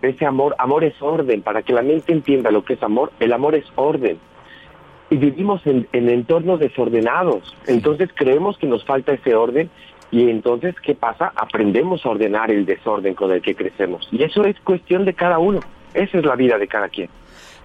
Ese 0.04 0.24
amor, 0.24 0.56
amor 0.60 0.84
es 0.84 0.94
orden. 1.02 1.42
Para 1.42 1.64
que 1.64 1.74
la 1.74 1.82
mente 1.82 2.14
entienda 2.14 2.52
lo 2.52 2.64
que 2.64 2.74
es 2.74 2.84
amor, 2.84 3.12
el 3.20 3.34
amor 3.34 3.56
es 3.56 3.66
orden 3.76 4.20
y 5.10 5.18
vivimos 5.18 5.62
en, 5.66 5.88
entornos 5.92 6.60
desordenados. 6.60 7.56
Entonces 7.68 8.10
creemos 8.14 8.58
que 8.58 8.68
nos 8.68 8.84
falta 8.86 9.14
ese 9.14 9.36
orden 9.36 9.70
y 10.12 10.30
entonces, 10.30 10.76
¿qué 10.82 10.96
pasa? 10.96 11.32
Aprendemos 11.36 12.06
a 12.06 12.10
ordenar 12.10 12.52
el 12.52 12.66
desorden 12.66 13.16
con 13.16 13.32
el 13.32 13.42
que 13.42 13.56
crecemos. 13.56 14.08
Y 14.12 14.24
eso 14.24 14.44
es 14.46 14.60
cuestión 14.62 15.06
de 15.06 15.14
cada 15.14 15.40
uno. 15.40 15.60
Esa 15.94 16.18
es 16.18 16.26
la 16.26 16.36
vida 16.36 16.58
de 16.58 16.68
cada 16.68 16.90
quien. 16.90 17.10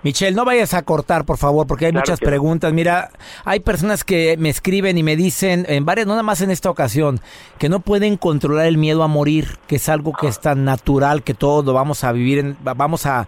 Michelle, 0.03 0.35
no 0.35 0.47
vayas 0.47 0.73
a 0.73 0.83
cortar, 0.83 1.27
por 1.27 1.37
favor, 1.37 1.67
porque 1.67 1.87
hay 1.87 1.93
muchas 1.93 2.21
preguntas. 2.21 2.73
Mira, 2.73 3.11
hay 3.45 3.61
personas 3.61 4.03
que 4.03 4.37
me 4.39 4.49
escriben 4.49 4.97
y 4.97 5.03
me 5.03 5.15
dicen, 5.15 5.67
en 5.69 5.85
varias, 5.85 6.07
no 6.07 6.15
nada 6.15 6.23
más 6.23 6.41
en 6.41 6.51
esta 6.51 6.71
ocasión, 6.71 7.21
que 7.59 7.69
no 7.69 7.81
pueden 7.81 8.17
controlar 8.17 8.67
el 8.67 8.79
miedo 8.79 9.03
a 9.03 9.09
morir, 9.09 9.59
que 9.67 9.77
es 9.77 9.89
algo 9.91 10.13
que 10.15 10.27
es 10.27 10.41
tan 10.41 10.65
natural 10.65 11.23
que 11.23 11.35
todos 11.35 11.67
lo 11.67 11.75
vamos 11.75 12.03
a 12.05 12.13
vivir, 12.13 12.57
vamos 12.63 13.05
a, 13.05 13.27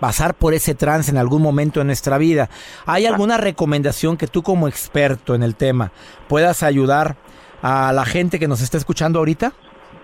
pasar 0.00 0.34
por 0.34 0.54
ese 0.54 0.74
trance 0.74 1.10
en 1.10 1.18
algún 1.18 1.42
momento 1.42 1.80
en 1.80 1.88
nuestra 1.88 2.18
vida. 2.18 2.48
¿Hay 2.86 3.06
alguna 3.06 3.36
recomendación 3.36 4.16
que 4.16 4.26
tú 4.26 4.42
como 4.42 4.68
experto 4.68 5.34
en 5.34 5.42
el 5.42 5.54
tema 5.54 5.92
puedas 6.28 6.62
ayudar 6.62 7.16
a 7.62 7.92
la 7.92 8.04
gente 8.04 8.38
que 8.38 8.48
nos 8.48 8.60
está 8.60 8.76
escuchando 8.78 9.18
ahorita? 9.18 9.52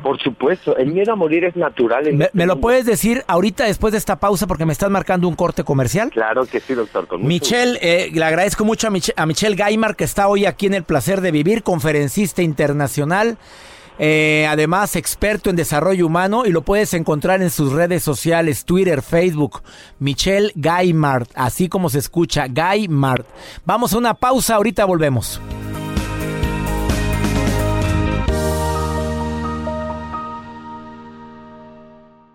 Por 0.02 0.20
supuesto, 0.20 0.76
el 0.76 0.92
miedo 0.92 1.14
a 1.14 1.16
morir 1.16 1.44
es 1.44 1.56
natural. 1.56 2.12
¿Me, 2.12 2.26
este 2.26 2.46
lo 2.46 2.60
puedes 2.60 2.84
decir 2.84 3.24
ahorita 3.26 3.64
después 3.64 3.92
de 3.92 3.98
esta 3.98 4.16
pausa 4.16 4.46
porque 4.46 4.66
me 4.66 4.72
estás 4.74 4.90
marcando 4.90 5.26
un 5.26 5.34
corte 5.34 5.64
comercial? 5.64 6.10
Claro 6.10 6.44
que 6.44 6.60
sí, 6.60 6.74
doctor. 6.74 7.18
Michelle, 7.18 7.78
eh, 7.80 8.10
le 8.12 8.24
agradezco 8.24 8.66
mucho 8.66 8.86
a, 8.86 8.90
a 8.90 9.26
Michelle 9.26 9.56
Gaimar 9.56 9.96
que 9.96 10.04
está 10.04 10.28
hoy 10.28 10.44
aquí 10.44 10.66
en 10.66 10.74
El 10.74 10.84
Placer 10.84 11.22
de 11.22 11.30
Vivir, 11.30 11.62
conferencista 11.62 12.42
internacional. 12.42 13.38
Eh, 13.98 14.46
además, 14.48 14.96
experto 14.96 15.50
en 15.50 15.56
desarrollo 15.56 16.06
humano 16.06 16.46
y 16.46 16.50
lo 16.50 16.62
puedes 16.62 16.94
encontrar 16.94 17.42
en 17.42 17.50
sus 17.50 17.72
redes 17.72 18.02
sociales, 18.02 18.64
Twitter, 18.64 19.02
Facebook, 19.02 19.62
Michelle 19.98 20.52
Gaimart, 20.56 21.30
así 21.34 21.68
como 21.68 21.88
se 21.88 21.98
escucha, 21.98 22.46
Gaimart. 22.48 23.26
Vamos 23.64 23.92
a 23.92 23.98
una 23.98 24.14
pausa, 24.14 24.56
ahorita 24.56 24.84
volvemos. 24.84 25.40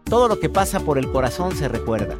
Todo 0.09 0.27
lo 0.27 0.39
que 0.39 0.49
pasa 0.49 0.79
por 0.79 0.97
el 0.97 1.11
corazón 1.11 1.55
se 1.55 1.67
recuerda 1.67 2.15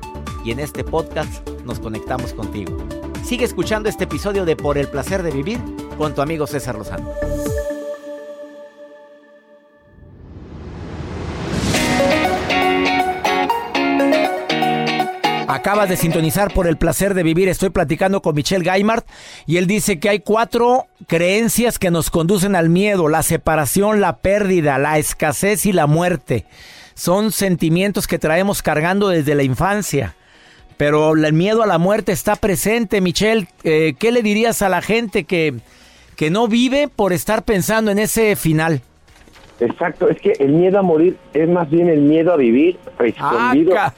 y 0.46 0.51
en 0.51 0.60
este 0.60 0.84
podcast 0.84 1.48
nos 1.65 1.79
conectamos 1.79 2.34
contigo. 2.34 2.77
Sigue 3.24 3.46
escuchando 3.46 3.89
este 3.89 4.03
episodio 4.03 4.46
de 4.46 4.55
Por 4.55 4.77
el 4.77 4.88
placer 4.88 5.24
de 5.24 5.31
vivir 5.31 5.60
con 5.98 6.13
tu 6.13 6.22
amigo 6.22 6.46
César 6.46 6.75
Lozano. 6.75 7.10
Acabas 15.50 15.89
de 15.89 15.98
sintonizar 15.98 16.53
por 16.53 16.68
el 16.68 16.77
placer 16.77 17.15
de 17.15 17.24
vivir. 17.24 17.50
Estoy 17.50 17.72
platicando 17.72 18.22
con 18.22 18.36
Michelle 18.36 18.63
Gaimart 18.63 19.08
y 19.48 19.58
él 19.58 19.65
dice 19.65 20.00
que 20.00 20.08
hay 20.08 20.20
cuatro 20.20 20.86
creencias 21.08 21.79
que 21.79 21.89
nos 21.89 22.12
conducen 22.12 22.56
al 22.56 22.70
miedo, 22.70 23.08
la 23.10 23.24
separación, 23.24 24.00
la 24.00 24.18
pérdida, 24.18 24.77
la 24.77 25.00
escasez 25.00 25.65
y 25.65 25.72
la 25.74 25.88
muerte. 25.88 26.46
Son 26.94 27.32
sentimientos 27.32 28.06
que 28.06 28.20
traemos 28.20 28.62
cargando 28.62 29.10
desde 29.10 29.34
la 29.34 29.41
infancia. 29.41 30.15
Pero 30.77 31.13
el 31.13 31.34
miedo 31.34 31.63
a 31.63 31.68
la 31.68 31.79
muerte 31.79 32.12
está 32.12 32.36
presente, 32.36 33.01
Michelle. 33.01 33.48
Eh, 33.63 33.96
¿Qué 33.98 34.12
le 34.12 34.22
dirías 34.22 34.62
a 34.62 34.70
la 34.70 34.84
gente 34.84 35.24
que, 35.24 35.56
que 36.15 36.29
no 36.29 36.48
vive 36.48 36.89
por 36.89 37.12
estar 37.12 37.44
pensando 37.44 37.89
en 37.89 37.98
ese 37.98 38.36
final? 38.36 38.84
Exacto, 39.60 40.10
es 40.10 40.20
que 40.20 40.34
el 40.39 40.54
miedo 40.54 40.80
a 40.80 40.82
morir 40.82 41.18
es 41.34 41.50
más 41.50 41.70
bien 41.70 41.89
el 41.89 42.01
miedo 42.01 42.34
a 42.34 42.38
vivir 42.38 42.78
escondido. 43.00 43.75
Ah, 43.78 43.94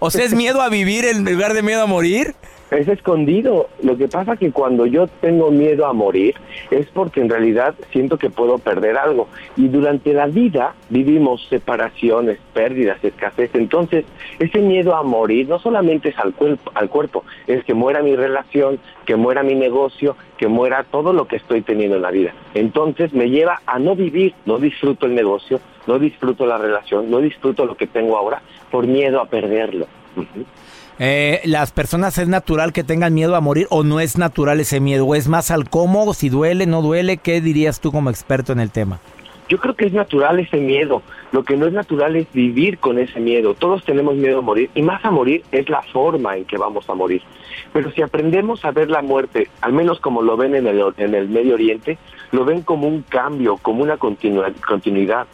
o 0.00 0.10
sea, 0.10 0.24
es 0.24 0.34
miedo 0.34 0.60
a 0.60 0.68
vivir 0.68 1.04
en 1.04 1.24
lugar 1.24 1.54
de 1.54 1.62
miedo 1.62 1.82
a 1.82 1.86
morir 1.86 2.34
es 2.70 2.88
escondido. 2.88 3.68
Lo 3.82 3.96
que 3.96 4.08
pasa 4.08 4.36
que 4.36 4.52
cuando 4.52 4.86
yo 4.86 5.06
tengo 5.06 5.50
miedo 5.50 5.86
a 5.86 5.92
morir 5.92 6.34
es 6.70 6.86
porque 6.86 7.20
en 7.20 7.28
realidad 7.28 7.74
siento 7.92 8.18
que 8.18 8.30
puedo 8.30 8.58
perder 8.58 8.96
algo. 8.96 9.28
Y 9.56 9.68
durante 9.68 10.12
la 10.12 10.26
vida 10.26 10.74
vivimos 10.88 11.46
separaciones, 11.48 12.38
pérdidas, 12.52 13.02
escasez. 13.02 13.50
Entonces, 13.54 14.04
ese 14.38 14.58
miedo 14.60 14.94
a 14.94 15.02
morir 15.02 15.48
no 15.48 15.58
solamente 15.58 16.10
es 16.10 16.18
al 16.18 16.34
cuerpo, 16.34 16.70
al 16.74 16.88
cuerpo, 16.88 17.24
es 17.46 17.64
que 17.64 17.74
muera 17.74 18.02
mi 18.02 18.16
relación, 18.16 18.78
que 19.06 19.16
muera 19.16 19.42
mi 19.42 19.54
negocio, 19.54 20.16
que 20.36 20.48
muera 20.48 20.84
todo 20.84 21.12
lo 21.12 21.26
que 21.26 21.36
estoy 21.36 21.62
teniendo 21.62 21.96
en 21.96 22.02
la 22.02 22.10
vida. 22.10 22.34
Entonces 22.54 23.12
me 23.12 23.30
lleva 23.30 23.60
a 23.66 23.78
no 23.78 23.96
vivir, 23.96 24.34
no 24.46 24.58
el 25.06 25.14
negocio, 25.14 25.60
no 25.86 25.98
disfruto 25.98 26.46
la 26.46 26.58
relación, 26.58 27.10
no 27.10 27.18
disfruto 27.18 27.64
lo 27.64 27.76
que 27.76 27.86
tengo 27.86 28.16
ahora 28.16 28.42
por 28.70 28.86
miedo 28.86 29.20
a 29.20 29.26
perderlo. 29.26 29.86
Eh, 30.98 31.40
¿Las 31.44 31.70
personas 31.70 32.18
es 32.18 32.26
natural 32.26 32.72
que 32.72 32.82
tengan 32.82 33.14
miedo 33.14 33.36
a 33.36 33.40
morir 33.40 33.66
o 33.70 33.84
no 33.84 34.00
es 34.00 34.18
natural 34.18 34.58
ese 34.60 34.80
miedo? 34.80 35.06
¿O 35.06 35.14
es 35.14 35.28
más 35.28 35.50
al 35.50 35.68
cómo, 35.70 36.12
si 36.12 36.28
duele, 36.28 36.66
no 36.66 36.82
duele? 36.82 37.18
¿Qué 37.18 37.40
dirías 37.40 37.80
tú 37.80 37.92
como 37.92 38.10
experto 38.10 38.52
en 38.52 38.60
el 38.60 38.70
tema? 38.70 38.98
Yo 39.48 39.58
creo 39.58 39.74
que 39.74 39.86
es 39.86 39.92
natural 39.92 40.38
ese 40.38 40.58
miedo. 40.58 41.02
Lo 41.32 41.42
que 41.42 41.56
no 41.56 41.66
es 41.66 41.72
natural 41.72 42.16
es 42.16 42.30
vivir 42.32 42.78
con 42.78 42.98
ese 42.98 43.18
miedo. 43.18 43.54
Todos 43.54 43.84
tenemos 43.84 44.14
miedo 44.14 44.38
a 44.38 44.42
morir 44.42 44.70
y 44.74 44.82
más 44.82 45.04
a 45.04 45.10
morir 45.10 45.42
es 45.52 45.68
la 45.68 45.82
forma 45.82 46.36
en 46.36 46.44
que 46.44 46.58
vamos 46.58 46.88
a 46.90 46.94
morir. 46.94 47.22
Pero 47.72 47.90
si 47.92 48.02
aprendemos 48.02 48.64
a 48.64 48.70
ver 48.70 48.90
la 48.90 49.00
muerte, 49.00 49.48
al 49.62 49.72
menos 49.72 50.00
como 50.00 50.22
lo 50.22 50.36
ven 50.36 50.54
en 50.54 50.66
el, 50.66 50.82
en 50.98 51.14
el 51.14 51.28
Medio 51.28 51.54
Oriente, 51.54 51.98
lo 52.32 52.44
ven 52.44 52.62
como 52.62 52.86
un 52.86 53.02
cambio, 53.02 53.56
como 53.56 53.82
una 53.82 53.96
continuidad. 53.96 55.26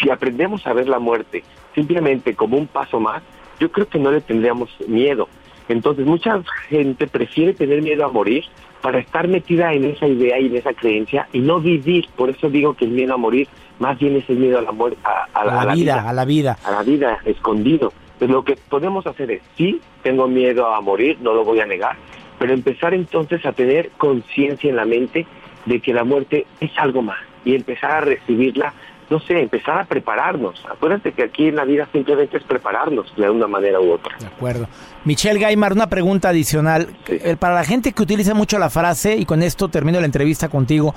Si 0.00 0.10
aprendemos 0.10 0.66
a 0.66 0.74
ver 0.74 0.88
la 0.88 0.98
muerte 0.98 1.42
simplemente 1.74 2.34
como 2.34 2.56
un 2.56 2.66
paso 2.66 3.00
más, 3.00 3.22
yo 3.60 3.72
creo 3.72 3.88
que 3.88 3.98
no 3.98 4.10
le 4.10 4.20
tendríamos 4.20 4.70
miedo. 4.86 5.28
Entonces 5.68 6.06
mucha 6.06 6.42
gente 6.68 7.06
prefiere 7.06 7.54
tener 7.54 7.82
miedo 7.82 8.04
a 8.04 8.08
morir 8.08 8.44
para 8.80 8.98
estar 8.98 9.28
metida 9.28 9.72
en 9.72 9.84
esa 9.84 10.06
idea 10.06 10.38
y 10.38 10.46
en 10.46 10.56
esa 10.56 10.72
creencia 10.72 11.28
y 11.32 11.40
no 11.40 11.60
vivir. 11.60 12.06
Por 12.16 12.30
eso 12.30 12.48
digo 12.48 12.74
que 12.74 12.84
el 12.84 12.92
miedo 12.92 13.14
a 13.14 13.16
morir 13.16 13.48
más 13.78 13.98
bien 13.98 14.16
es 14.16 14.28
el 14.28 14.38
miedo 14.38 14.58
a 14.58 14.62
la 14.62 14.72
muerte, 14.72 14.98
a, 15.04 15.44
la, 15.44 15.74
vida, 15.74 16.08
a 16.08 16.12
la 16.12 16.24
vida, 16.24 16.58
a 16.64 16.70
la 16.70 16.82
vida 16.82 17.18
escondido. 17.24 17.92
Pues 18.18 18.30
lo 18.30 18.44
que 18.44 18.56
podemos 18.56 19.06
hacer 19.06 19.30
es, 19.30 19.42
sí, 19.56 19.80
tengo 20.02 20.26
miedo 20.26 20.74
a 20.74 20.80
morir, 20.80 21.18
no 21.20 21.32
lo 21.32 21.44
voy 21.44 21.60
a 21.60 21.66
negar, 21.66 21.96
pero 22.38 22.52
empezar 22.52 22.94
entonces 22.94 23.44
a 23.46 23.52
tener 23.52 23.90
conciencia 23.96 24.68
en 24.68 24.76
la 24.76 24.84
mente 24.84 25.26
de 25.66 25.80
que 25.80 25.92
la 25.92 26.04
muerte 26.04 26.46
es 26.60 26.70
algo 26.76 27.02
más 27.02 27.18
y 27.44 27.54
empezar 27.54 27.90
a 27.90 28.00
recibirla 28.00 28.74
no 29.10 29.20
sé, 29.20 29.40
empezar 29.40 29.78
a 29.78 29.84
prepararnos. 29.84 30.62
Acuérdate 30.70 31.12
que 31.12 31.22
aquí 31.22 31.48
en 31.48 31.56
la 31.56 31.64
vida 31.64 31.88
simplemente 31.92 32.36
es 32.36 32.44
prepararnos 32.44 33.14
de 33.16 33.30
una 33.30 33.46
manera 33.46 33.80
u 33.80 33.92
otra. 33.92 34.16
De 34.18 34.26
acuerdo. 34.26 34.68
Michelle 35.04 35.38
Gaimar, 35.38 35.72
una 35.72 35.88
pregunta 35.88 36.28
adicional. 36.28 36.88
Eh, 37.06 37.36
para 37.38 37.54
la 37.54 37.64
gente 37.64 37.92
que 37.92 38.02
utiliza 38.02 38.34
mucho 38.34 38.58
la 38.58 38.68
frase, 38.68 39.16
y 39.16 39.24
con 39.24 39.42
esto 39.42 39.68
termino 39.68 39.98
la 40.00 40.06
entrevista 40.06 40.48
contigo, 40.48 40.94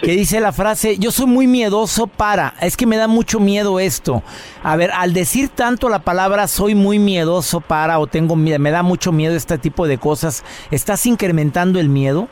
que 0.00 0.12
dice 0.12 0.40
la 0.40 0.52
frase, 0.52 0.98
yo 0.98 1.12
soy 1.12 1.26
muy 1.26 1.46
miedoso 1.46 2.08
para, 2.08 2.54
es 2.60 2.76
que 2.76 2.86
me 2.86 2.96
da 2.96 3.06
mucho 3.06 3.38
miedo 3.38 3.78
esto. 3.78 4.22
A 4.62 4.74
ver, 4.76 4.90
al 4.92 5.12
decir 5.12 5.48
tanto 5.48 5.88
la 5.88 6.00
palabra 6.00 6.48
soy 6.48 6.74
muy 6.74 6.98
miedoso 6.98 7.60
para 7.60 7.98
o 8.00 8.06
tengo 8.06 8.34
me 8.34 8.70
da 8.70 8.82
mucho 8.82 9.12
miedo 9.12 9.36
este 9.36 9.58
tipo 9.58 9.86
de 9.86 9.98
cosas, 9.98 10.44
¿estás 10.70 11.06
incrementando 11.06 11.78
el 11.78 11.88
miedo? 11.88 12.28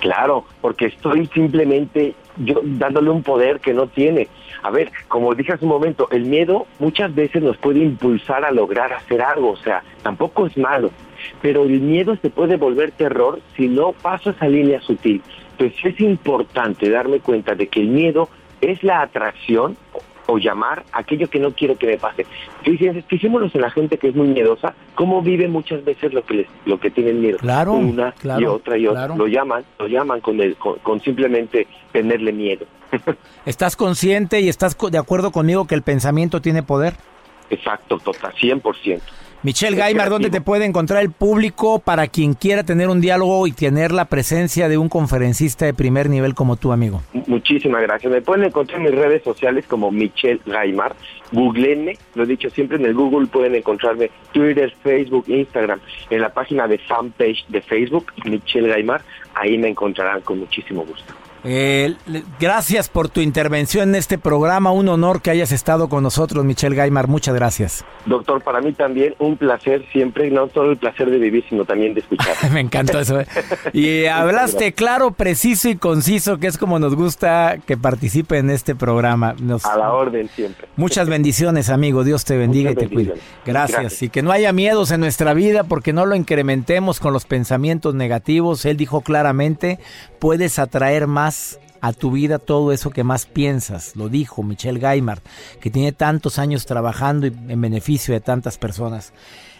Claro, 0.00 0.44
porque 0.60 0.86
estoy 0.86 1.26
simplemente 1.34 2.14
yo 2.38 2.60
dándole 2.62 3.10
un 3.10 3.22
poder 3.22 3.60
que 3.60 3.74
no 3.74 3.88
tiene. 3.88 4.28
A 4.62 4.70
ver, 4.70 4.90
como 5.08 5.34
dije 5.34 5.52
hace 5.52 5.64
un 5.64 5.70
momento, 5.70 6.08
el 6.10 6.24
miedo 6.24 6.66
muchas 6.78 7.14
veces 7.14 7.42
nos 7.42 7.56
puede 7.56 7.80
impulsar 7.80 8.44
a 8.44 8.50
lograr 8.50 8.92
hacer 8.92 9.22
algo, 9.22 9.50
o 9.50 9.56
sea, 9.56 9.82
tampoco 10.02 10.46
es 10.46 10.56
malo, 10.56 10.90
pero 11.42 11.64
el 11.64 11.80
miedo 11.80 12.16
se 12.16 12.30
puede 12.30 12.56
volver 12.56 12.90
terror 12.92 13.40
si 13.56 13.68
no 13.68 13.92
paso 13.92 14.30
esa 14.30 14.48
línea 14.48 14.80
sutil. 14.80 15.22
Entonces 15.52 15.94
es 15.94 16.00
importante 16.00 16.88
darme 16.88 17.20
cuenta 17.20 17.54
de 17.54 17.68
que 17.68 17.80
el 17.80 17.88
miedo 17.88 18.28
es 18.60 18.82
la 18.82 19.02
atracción 19.02 19.76
o 20.30 20.36
llamar 20.36 20.84
aquello 20.92 21.28
que 21.28 21.38
no 21.38 21.52
quiero 21.52 21.76
que 21.76 21.86
me 21.86 21.96
pase. 21.96 22.26
Fijémonos 23.08 23.54
en 23.54 23.62
la 23.62 23.70
gente 23.70 23.96
que 23.96 24.08
es 24.08 24.14
muy 24.14 24.28
miedosa, 24.28 24.74
cómo 24.94 25.22
vive 25.22 25.48
muchas 25.48 25.82
veces 25.84 26.12
lo 26.12 26.22
que 26.22 26.34
les, 26.34 26.46
lo 26.66 26.78
que 26.78 26.90
tienen 26.90 27.20
miedo. 27.20 27.38
Claro, 27.38 27.72
una 27.72 28.14
y 28.38 28.44
otra 28.44 28.76
y 28.76 28.86
otra. 28.86 29.08
Lo 29.08 29.26
llaman, 29.26 29.64
lo 29.78 29.88
llaman 29.88 30.20
con, 30.20 30.38
el, 30.40 30.56
con, 30.56 31.00
simplemente 31.00 31.66
tenerle 31.92 32.32
miedo. 32.32 32.66
¿Estás 33.46 33.74
consciente 33.74 34.40
y 34.42 34.50
estás 34.50 34.76
de 34.90 34.98
acuerdo 34.98 35.32
conmigo 35.32 35.66
que 35.66 35.74
el 35.74 35.82
pensamiento 35.82 36.42
tiene 36.42 36.62
poder? 36.62 36.94
Exacto, 37.48 37.98
total, 37.98 38.34
100%. 38.34 39.00
Michelle 39.44 39.76
Gaimar, 39.76 40.10
¿dónde 40.10 40.30
te 40.30 40.40
puede 40.40 40.64
encontrar 40.64 41.00
el 41.00 41.12
público 41.12 41.78
para 41.78 42.08
quien 42.08 42.34
quiera 42.34 42.64
tener 42.64 42.88
un 42.88 43.00
diálogo 43.00 43.46
y 43.46 43.52
tener 43.52 43.92
la 43.92 44.06
presencia 44.06 44.68
de 44.68 44.78
un 44.78 44.88
conferencista 44.88 45.64
de 45.64 45.74
primer 45.74 46.10
nivel 46.10 46.34
como 46.34 46.56
tú, 46.56 46.72
amigo? 46.72 47.02
Muchísimas 47.28 47.82
gracias. 47.82 48.12
Me 48.12 48.20
pueden 48.20 48.44
encontrar 48.44 48.80
en 48.80 48.86
mis 48.86 48.94
redes 48.96 49.22
sociales 49.22 49.64
como 49.68 49.92
Michelle 49.92 50.40
Gaimar. 50.44 50.96
Googleenme, 51.30 51.96
lo 52.16 52.24
he 52.24 52.26
dicho 52.26 52.50
siempre 52.50 52.78
en 52.78 52.86
el 52.86 52.94
Google, 52.94 53.28
pueden 53.28 53.54
encontrarme 53.54 54.10
Twitter, 54.32 54.74
Facebook, 54.82 55.26
Instagram, 55.28 55.78
en 56.10 56.20
la 56.20 56.30
página 56.30 56.66
de 56.66 56.78
fanpage 56.78 57.46
de 57.46 57.60
Facebook, 57.60 58.12
Michelle 58.24 58.68
Gaimar. 58.68 59.02
Ahí 59.34 59.56
me 59.56 59.68
encontrarán 59.68 60.20
con 60.22 60.40
muchísimo 60.40 60.84
gusto. 60.84 61.14
Eh, 61.44 61.94
gracias 62.40 62.88
por 62.88 63.08
tu 63.08 63.20
intervención 63.20 63.90
en 63.90 63.94
este 63.94 64.18
programa. 64.18 64.72
Un 64.72 64.88
honor 64.88 65.22
que 65.22 65.30
hayas 65.30 65.52
estado 65.52 65.88
con 65.88 66.02
nosotros, 66.02 66.44
Michelle 66.44 66.74
Gaimar. 66.74 67.08
Muchas 67.08 67.34
gracias. 67.34 67.84
Doctor, 68.06 68.42
para 68.42 68.60
mí 68.60 68.72
también 68.72 69.14
un 69.18 69.36
placer 69.36 69.84
siempre, 69.92 70.30
no 70.30 70.48
solo 70.48 70.72
el 70.72 70.78
placer 70.78 71.10
de 71.10 71.18
vivir, 71.18 71.44
sino 71.48 71.64
también 71.64 71.94
de 71.94 72.00
escuchar. 72.00 72.34
Me 72.52 72.60
encantó 72.60 73.00
eso. 73.00 73.20
¿eh? 73.20 73.26
Y 73.72 74.06
hablaste 74.06 74.72
claro, 74.72 75.12
preciso 75.12 75.68
y 75.68 75.76
conciso, 75.76 76.38
que 76.38 76.46
es 76.46 76.58
como 76.58 76.78
nos 76.78 76.94
gusta 76.94 77.58
que 77.66 77.76
participe 77.76 78.38
en 78.38 78.50
este 78.50 78.74
programa. 78.74 79.34
A 79.64 79.76
la 79.76 79.92
orden 79.92 80.28
siempre. 80.28 80.68
Muchas 80.76 81.08
bendiciones, 81.08 81.70
amigo. 81.70 82.04
Dios 82.04 82.24
te 82.24 82.36
bendiga 82.36 82.70
y 82.70 82.74
te 82.74 82.88
cuide. 82.88 83.14
Gracias. 83.44 84.02
Y 84.02 84.08
que 84.08 84.22
no 84.22 84.32
haya 84.32 84.52
miedos 84.52 84.90
en 84.90 85.00
nuestra 85.00 85.34
vida 85.34 85.64
porque 85.64 85.92
no 85.92 86.06
lo 86.06 86.14
incrementemos 86.14 87.00
con 87.00 87.12
los 87.12 87.24
pensamientos 87.24 87.94
negativos. 87.94 88.64
Él 88.64 88.76
dijo 88.76 89.02
claramente, 89.02 89.78
puedes 90.18 90.58
atraer 90.58 91.06
más 91.06 91.27
a 91.80 91.92
tu 91.92 92.10
vida 92.10 92.38
todo 92.38 92.72
eso 92.72 92.90
que 92.90 93.04
más 93.04 93.26
piensas. 93.26 93.94
Lo 93.96 94.08
dijo 94.08 94.42
Michelle 94.42 94.80
Gaimard, 94.80 95.20
que 95.60 95.70
tiene 95.70 95.92
tantos 95.92 96.38
años 96.38 96.66
trabajando 96.66 97.26
en 97.26 97.60
beneficio 97.60 98.14
de 98.14 98.20
tantas 98.20 98.58
personas. 98.58 99.12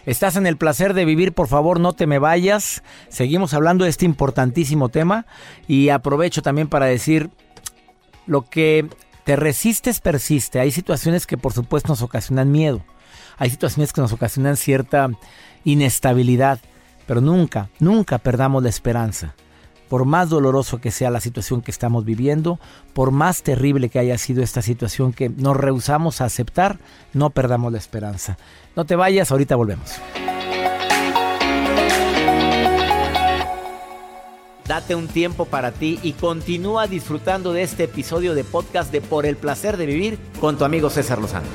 Estás 0.05 0.35
en 0.35 0.47
el 0.47 0.57
placer 0.57 0.93
de 0.93 1.05
vivir, 1.05 1.33
por 1.33 1.47
favor 1.47 1.79
no 1.79 1.93
te 1.93 2.07
me 2.07 2.19
vayas. 2.19 2.83
Seguimos 3.09 3.53
hablando 3.53 3.83
de 3.83 3.89
este 3.89 4.05
importantísimo 4.05 4.89
tema 4.89 5.25
y 5.67 5.89
aprovecho 5.89 6.41
también 6.41 6.67
para 6.67 6.85
decir 6.87 7.29
lo 8.25 8.49
que 8.49 8.87
te 9.23 9.35
resistes 9.35 9.99
persiste. 9.99 10.59
Hay 10.59 10.71
situaciones 10.71 11.27
que 11.27 11.37
por 11.37 11.53
supuesto 11.53 11.89
nos 11.89 12.01
ocasionan 12.01 12.51
miedo. 12.51 12.83
Hay 13.37 13.49
situaciones 13.49 13.93
que 13.93 14.01
nos 14.01 14.11
ocasionan 14.11 14.57
cierta 14.57 15.09
inestabilidad, 15.63 16.59
pero 17.05 17.21
nunca, 17.21 17.69
nunca 17.79 18.17
perdamos 18.17 18.63
la 18.63 18.69
esperanza 18.69 19.35
por 19.89 20.05
más 20.05 20.29
doloroso 20.29 20.79
que 20.79 20.91
sea 20.91 21.09
la 21.09 21.19
situación 21.19 21.61
que 21.61 21.71
estamos 21.71 22.05
viviendo, 22.05 22.59
por 22.93 23.11
más 23.11 23.43
terrible 23.43 23.89
que 23.89 23.99
haya 23.99 24.17
sido 24.17 24.43
esta 24.43 24.61
situación 24.61 25.11
que 25.11 25.29
nos 25.29 25.57
rehusamos 25.57 26.21
a 26.21 26.25
aceptar, 26.25 26.77
no 27.13 27.31
perdamos 27.31 27.71
la 27.71 27.79
esperanza. 27.79 28.37
No 28.75 28.85
te 28.85 28.95
vayas, 28.95 29.31
ahorita 29.31 29.55
volvemos. 29.55 29.99
Date 34.69 34.93
un 34.93 35.07
tiempo 35.07 35.45
para 35.45 35.71
ti 35.71 35.99
y 36.03 36.13
continúa 36.13 36.85
disfrutando 36.85 37.53
de 37.53 37.63
este 37.63 37.85
episodio 37.85 38.35
de 38.35 38.43
podcast 38.43 38.91
de 38.91 39.01
Por 39.01 39.25
el 39.25 39.35
placer 39.35 39.77
de 39.77 39.87
vivir 39.87 40.19
con 40.39 40.59
tu 40.59 40.63
amigo 40.63 40.91
César 40.91 41.17
Lozano. 41.17 41.47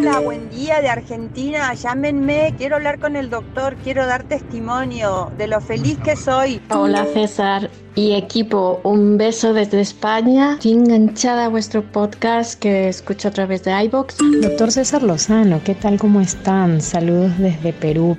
Hola, 0.00 0.20
buen 0.20 0.48
día 0.48 0.80
de 0.80 0.88
Argentina. 0.88 1.74
Llámenme, 1.74 2.54
quiero 2.56 2.76
hablar 2.76 3.00
con 3.00 3.16
el 3.16 3.28
doctor, 3.28 3.76
quiero 3.84 4.06
dar 4.06 4.22
testimonio 4.22 5.30
de 5.36 5.46
lo 5.46 5.60
feliz 5.60 5.98
que 5.98 6.16
soy. 6.16 6.58
Hola 6.70 7.04
César 7.04 7.70
y 7.94 8.14
equipo, 8.14 8.80
un 8.82 9.18
beso 9.18 9.52
desde 9.52 9.82
España. 9.82 10.54
Estoy 10.54 10.72
enganchada 10.72 11.44
a 11.44 11.48
vuestro 11.48 11.82
podcast 11.82 12.58
que 12.58 12.88
escucho 12.88 13.28
a 13.28 13.30
través 13.32 13.62
de 13.64 13.72
iBox. 13.84 14.16
Doctor 14.40 14.72
César 14.72 15.02
Lozano, 15.02 15.60
¿qué 15.62 15.74
tal? 15.74 15.98
¿Cómo 15.98 16.22
están? 16.22 16.80
Saludos 16.80 17.36
desde 17.36 17.74
Perú. 17.74 18.16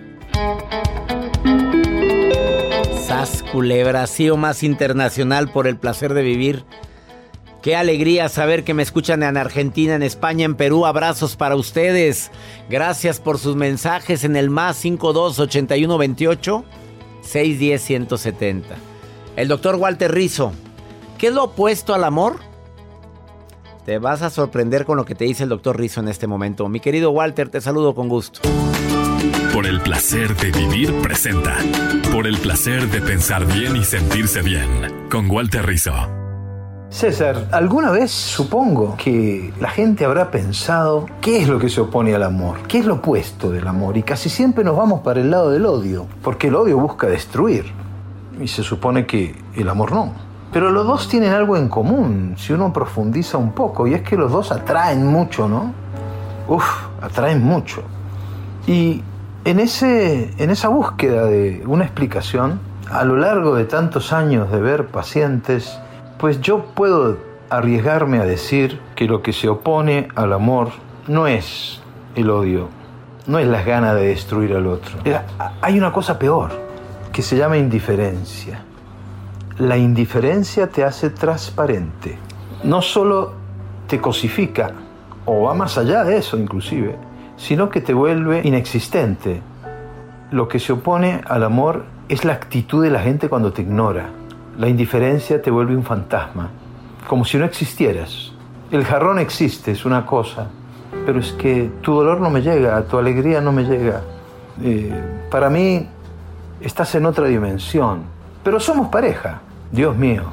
Sas 3.07 3.43
Culebra, 3.51 4.05
más 4.37 4.61
internacional 4.61 5.51
por 5.51 5.65
el 5.65 5.77
placer 5.77 6.13
de 6.13 6.21
vivir. 6.21 6.63
Qué 7.61 7.75
alegría 7.75 8.27
saber 8.27 8.63
que 8.63 8.73
me 8.73 8.81
escuchan 8.81 9.21
en 9.21 9.37
Argentina, 9.37 9.93
en 9.93 10.01
España, 10.01 10.45
en 10.45 10.55
Perú. 10.55 10.87
Abrazos 10.87 11.35
para 11.35 11.55
ustedes. 11.55 12.31
Gracias 12.69 13.19
por 13.19 13.37
sus 13.37 13.55
mensajes 13.55 14.23
en 14.23 14.35
el 14.35 14.49
más 14.49 14.77
52 14.77 15.39
81 15.39 15.97
28 15.97 16.65
610 17.21 17.81
170. 17.81 18.75
El 19.35 19.47
doctor 19.47 19.75
Walter 19.75 20.11
Rizzo. 20.11 20.53
¿Qué 21.19 21.27
es 21.27 21.33
lo 21.33 21.45
opuesto 21.45 21.93
al 21.93 22.03
amor? 22.03 22.39
Te 23.85 23.99
vas 23.99 24.23
a 24.23 24.31
sorprender 24.31 24.85
con 24.85 24.97
lo 24.97 25.05
que 25.05 25.13
te 25.13 25.25
dice 25.25 25.43
el 25.43 25.49
doctor 25.49 25.79
Rizzo 25.79 25.99
en 26.01 26.07
este 26.07 26.25
momento. 26.25 26.67
Mi 26.67 26.79
querido 26.79 27.11
Walter, 27.11 27.49
te 27.49 27.61
saludo 27.61 27.93
con 27.93 28.09
gusto. 28.09 28.41
Por 29.53 29.67
el 29.67 29.81
placer 29.81 30.35
de 30.37 30.51
vivir 30.51 30.93
presenta. 31.01 31.57
Por 32.11 32.25
el 32.25 32.37
placer 32.37 32.89
de 32.89 33.01
pensar 33.01 33.45
bien 33.45 33.75
y 33.75 33.83
sentirse 33.83 34.41
bien. 34.41 35.07
Con 35.09 35.29
Walter 35.29 35.65
Rizzo. 35.65 36.20
César, 36.91 37.47
alguna 37.53 37.89
vez 37.89 38.11
supongo 38.11 38.95
que 38.97 39.53
la 39.61 39.69
gente 39.69 40.03
habrá 40.03 40.29
pensado 40.29 41.05
qué 41.21 41.41
es 41.41 41.47
lo 41.47 41.57
que 41.57 41.69
se 41.69 41.79
opone 41.79 42.13
al 42.13 42.21
amor, 42.21 42.63
qué 42.67 42.79
es 42.79 42.85
lo 42.85 42.95
opuesto 42.95 43.49
del 43.49 43.65
amor 43.65 43.95
y 43.95 44.03
casi 44.03 44.27
siempre 44.27 44.65
nos 44.65 44.75
vamos 44.75 44.99
para 44.99 45.21
el 45.21 45.31
lado 45.31 45.51
del 45.51 45.65
odio, 45.65 46.05
porque 46.21 46.49
el 46.49 46.55
odio 46.55 46.77
busca 46.77 47.07
destruir 47.07 47.71
y 48.41 48.49
se 48.49 48.61
supone 48.61 49.05
que 49.05 49.33
el 49.55 49.69
amor 49.69 49.93
no. 49.93 50.11
Pero 50.51 50.69
los 50.69 50.85
dos 50.85 51.07
tienen 51.07 51.31
algo 51.31 51.55
en 51.55 51.69
común, 51.69 52.35
si 52.37 52.51
uno 52.51 52.73
profundiza 52.73 53.37
un 53.37 53.53
poco, 53.53 53.87
y 53.87 53.93
es 53.93 54.01
que 54.01 54.17
los 54.17 54.29
dos 54.29 54.51
atraen 54.51 55.07
mucho, 55.07 55.47
¿no? 55.47 55.73
Uf, 56.49 56.65
atraen 57.01 57.41
mucho. 57.41 57.83
Y 58.67 59.01
en, 59.45 59.61
ese, 59.61 60.33
en 60.43 60.49
esa 60.49 60.67
búsqueda 60.67 61.23
de 61.23 61.63
una 61.65 61.85
explicación, 61.85 62.59
a 62.91 63.05
lo 63.05 63.15
largo 63.15 63.55
de 63.55 63.63
tantos 63.63 64.11
años 64.11 64.51
de 64.51 64.59
ver 64.59 64.87
pacientes, 64.87 65.79
pues 66.21 66.39
yo 66.39 66.65
puedo 66.75 67.17
arriesgarme 67.49 68.19
a 68.19 68.25
decir 68.25 68.79
que 68.95 69.05
lo 69.05 69.23
que 69.23 69.33
se 69.33 69.49
opone 69.49 70.07
al 70.13 70.33
amor 70.33 70.69
no 71.07 71.25
es 71.25 71.81
el 72.15 72.29
odio, 72.29 72.69
no 73.25 73.39
es 73.39 73.47
las 73.47 73.65
ganas 73.65 73.95
de 73.95 74.09
destruir 74.09 74.55
al 74.55 74.67
otro. 74.67 74.99
Hay 75.61 75.79
una 75.79 75.91
cosa 75.91 76.19
peor, 76.19 76.51
que 77.11 77.23
se 77.23 77.35
llama 77.35 77.57
indiferencia. 77.57 78.63
La 79.57 79.77
indiferencia 79.77 80.67
te 80.67 80.83
hace 80.83 81.09
transparente. 81.09 82.19
No 82.63 82.83
solo 82.83 83.33
te 83.87 83.99
cosifica, 83.99 84.73
o 85.25 85.41
va 85.41 85.55
más 85.55 85.79
allá 85.79 86.03
de 86.03 86.17
eso 86.17 86.37
inclusive, 86.37 86.97
sino 87.35 87.71
que 87.71 87.81
te 87.81 87.95
vuelve 87.95 88.41
inexistente. 88.43 89.41
Lo 90.29 90.47
que 90.47 90.59
se 90.59 90.73
opone 90.73 91.21
al 91.25 91.43
amor 91.43 91.83
es 92.09 92.25
la 92.25 92.33
actitud 92.33 92.83
de 92.83 92.91
la 92.91 92.99
gente 92.99 93.27
cuando 93.27 93.51
te 93.51 93.63
ignora. 93.63 94.20
La 94.57 94.67
indiferencia 94.67 95.41
te 95.41 95.49
vuelve 95.49 95.75
un 95.75 95.83
fantasma, 95.83 96.49
como 97.07 97.25
si 97.25 97.37
no 97.37 97.45
existieras. 97.45 98.31
El 98.71 98.83
jarrón 98.83 99.19
existe, 99.19 99.71
es 99.71 99.85
una 99.85 100.05
cosa, 100.05 100.47
pero 101.05 101.19
es 101.19 101.31
que 101.33 101.71
tu 101.81 101.93
dolor 101.93 102.19
no 102.19 102.29
me 102.29 102.41
llega, 102.41 102.81
tu 102.83 102.97
alegría 102.97 103.41
no 103.41 103.51
me 103.51 103.63
llega. 103.63 104.01
Eh, 104.61 104.93
para 105.29 105.49
mí 105.49 105.87
estás 106.59 106.93
en 106.95 107.05
otra 107.05 107.27
dimensión, 107.27 108.03
pero 108.43 108.59
somos 108.59 108.89
pareja, 108.89 109.41
Dios 109.71 109.95
mío. 109.95 110.23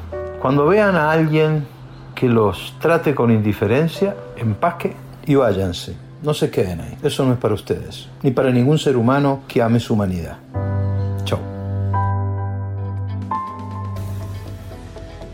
Cuando 0.41 0.67
vean 0.67 0.97
a 0.97 1.11
alguien 1.11 1.67
que 2.15 2.29
los 2.29 2.75
trate 2.81 3.15
con 3.15 3.31
indiferencia, 3.31 4.17
empaque 4.37 4.95
y 5.27 5.37
váyanse. 5.37 5.97
No 6.23 6.35
se 6.35 6.51
queden 6.51 6.81
ahí. 6.81 6.99
Eso 7.03 7.25
no 7.25 7.33
es 7.33 7.39
para 7.39 7.55
ustedes, 7.55 8.09
ni 8.23 8.33
para 8.33 8.51
ningún 8.51 8.79
ser 8.79 8.97
humano 8.97 9.43
que 9.47 9.63
ame 9.63 9.79
su 9.79 9.95
humanidad. 9.95 10.39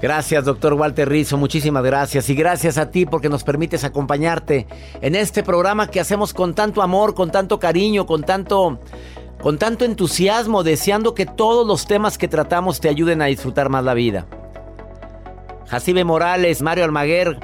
Gracias, 0.05 0.45
doctor 0.45 0.75
Walter 0.75 1.09
Rizzo, 1.09 1.39
muchísimas 1.39 1.83
gracias. 1.83 2.29
Y 2.29 2.35
gracias 2.35 2.77
a 2.77 2.91
ti 2.91 3.07
porque 3.07 3.31
nos 3.31 3.43
permites 3.43 3.85
acompañarte 3.85 4.67
en 5.01 5.15
este 5.15 5.43
programa 5.43 5.87
que 5.87 5.99
hacemos 5.99 6.35
con 6.35 6.55
tanto 6.55 6.83
amor, 6.83 7.15
con 7.15 7.31
tanto 7.31 7.59
cariño, 7.59 8.05
con 8.05 8.23
tanto, 8.23 8.79
con 9.41 9.57
tanto 9.57 9.87
entusiasmo, 9.87 10.63
deseando 10.63 11.15
que 11.15 11.25
todos 11.25 11.67
los 11.67 11.87
temas 11.87 12.19
que 12.19 12.29
tratamos 12.29 12.81
te 12.81 12.91
ayuden 12.91 13.23
a 13.23 13.27
disfrutar 13.33 13.71
más 13.71 13.83
la 13.83 13.95
vida. 13.95 14.27
Jacibe 15.69 16.05
Morales, 16.05 16.61
Mario 16.61 16.85
Almaguer, 16.85 17.39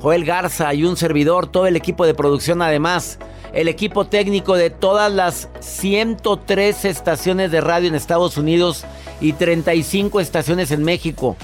Joel 0.00 0.24
Garza 0.24 0.72
y 0.72 0.84
un 0.84 0.96
servidor, 0.96 1.48
todo 1.48 1.66
el 1.66 1.76
equipo 1.76 2.06
de 2.06 2.14
producción 2.14 2.62
además, 2.62 3.18
el 3.52 3.68
equipo 3.68 4.06
técnico 4.06 4.56
de 4.56 4.70
todas 4.70 5.12
las 5.12 5.50
103 5.60 6.86
estaciones 6.86 7.50
de 7.50 7.60
radio 7.60 7.88
en 7.88 7.94
Estados 7.94 8.38
Unidos 8.38 8.86
y 9.20 9.34
35 9.34 10.20
estaciones 10.20 10.70
en 10.70 10.84
México 10.84 11.36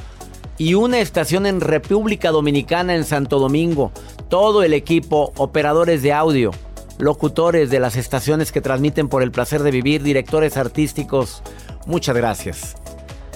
y 0.58 0.74
una 0.74 1.00
estación 1.00 1.46
en 1.46 1.60
República 1.60 2.30
Dominicana 2.30 2.94
en 2.94 3.04
Santo 3.04 3.38
Domingo. 3.38 3.92
Todo 4.28 4.62
el 4.62 4.72
equipo, 4.72 5.32
operadores 5.36 6.02
de 6.02 6.12
audio, 6.12 6.52
locutores 6.98 7.70
de 7.70 7.80
las 7.80 7.96
estaciones 7.96 8.52
que 8.52 8.60
transmiten 8.60 9.08
por 9.08 9.22
el 9.22 9.32
placer 9.32 9.62
de 9.62 9.70
vivir, 9.70 10.02
directores 10.02 10.56
artísticos, 10.56 11.42
muchas 11.86 12.16
gracias. 12.16 12.76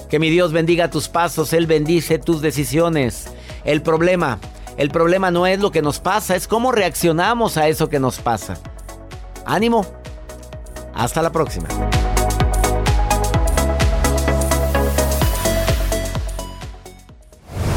Que 0.09 0.19
mi 0.19 0.29
Dios 0.29 0.51
bendiga 0.51 0.89
tus 0.89 1.07
pasos, 1.07 1.53
Él 1.53 1.67
bendice 1.67 2.17
tus 2.17 2.41
decisiones. 2.41 3.27
El 3.63 3.81
problema, 3.81 4.39
el 4.77 4.89
problema 4.89 5.29
no 5.29 5.45
es 5.45 5.59
lo 5.59 5.71
que 5.71 5.81
nos 5.81 5.99
pasa, 5.99 6.35
es 6.35 6.47
cómo 6.47 6.71
reaccionamos 6.71 7.57
a 7.57 7.67
eso 7.67 7.89
que 7.89 7.99
nos 7.99 8.19
pasa. 8.19 8.57
Ánimo. 9.45 9.85
Hasta 10.93 11.21
la 11.21 11.31
próxima. 11.31 11.67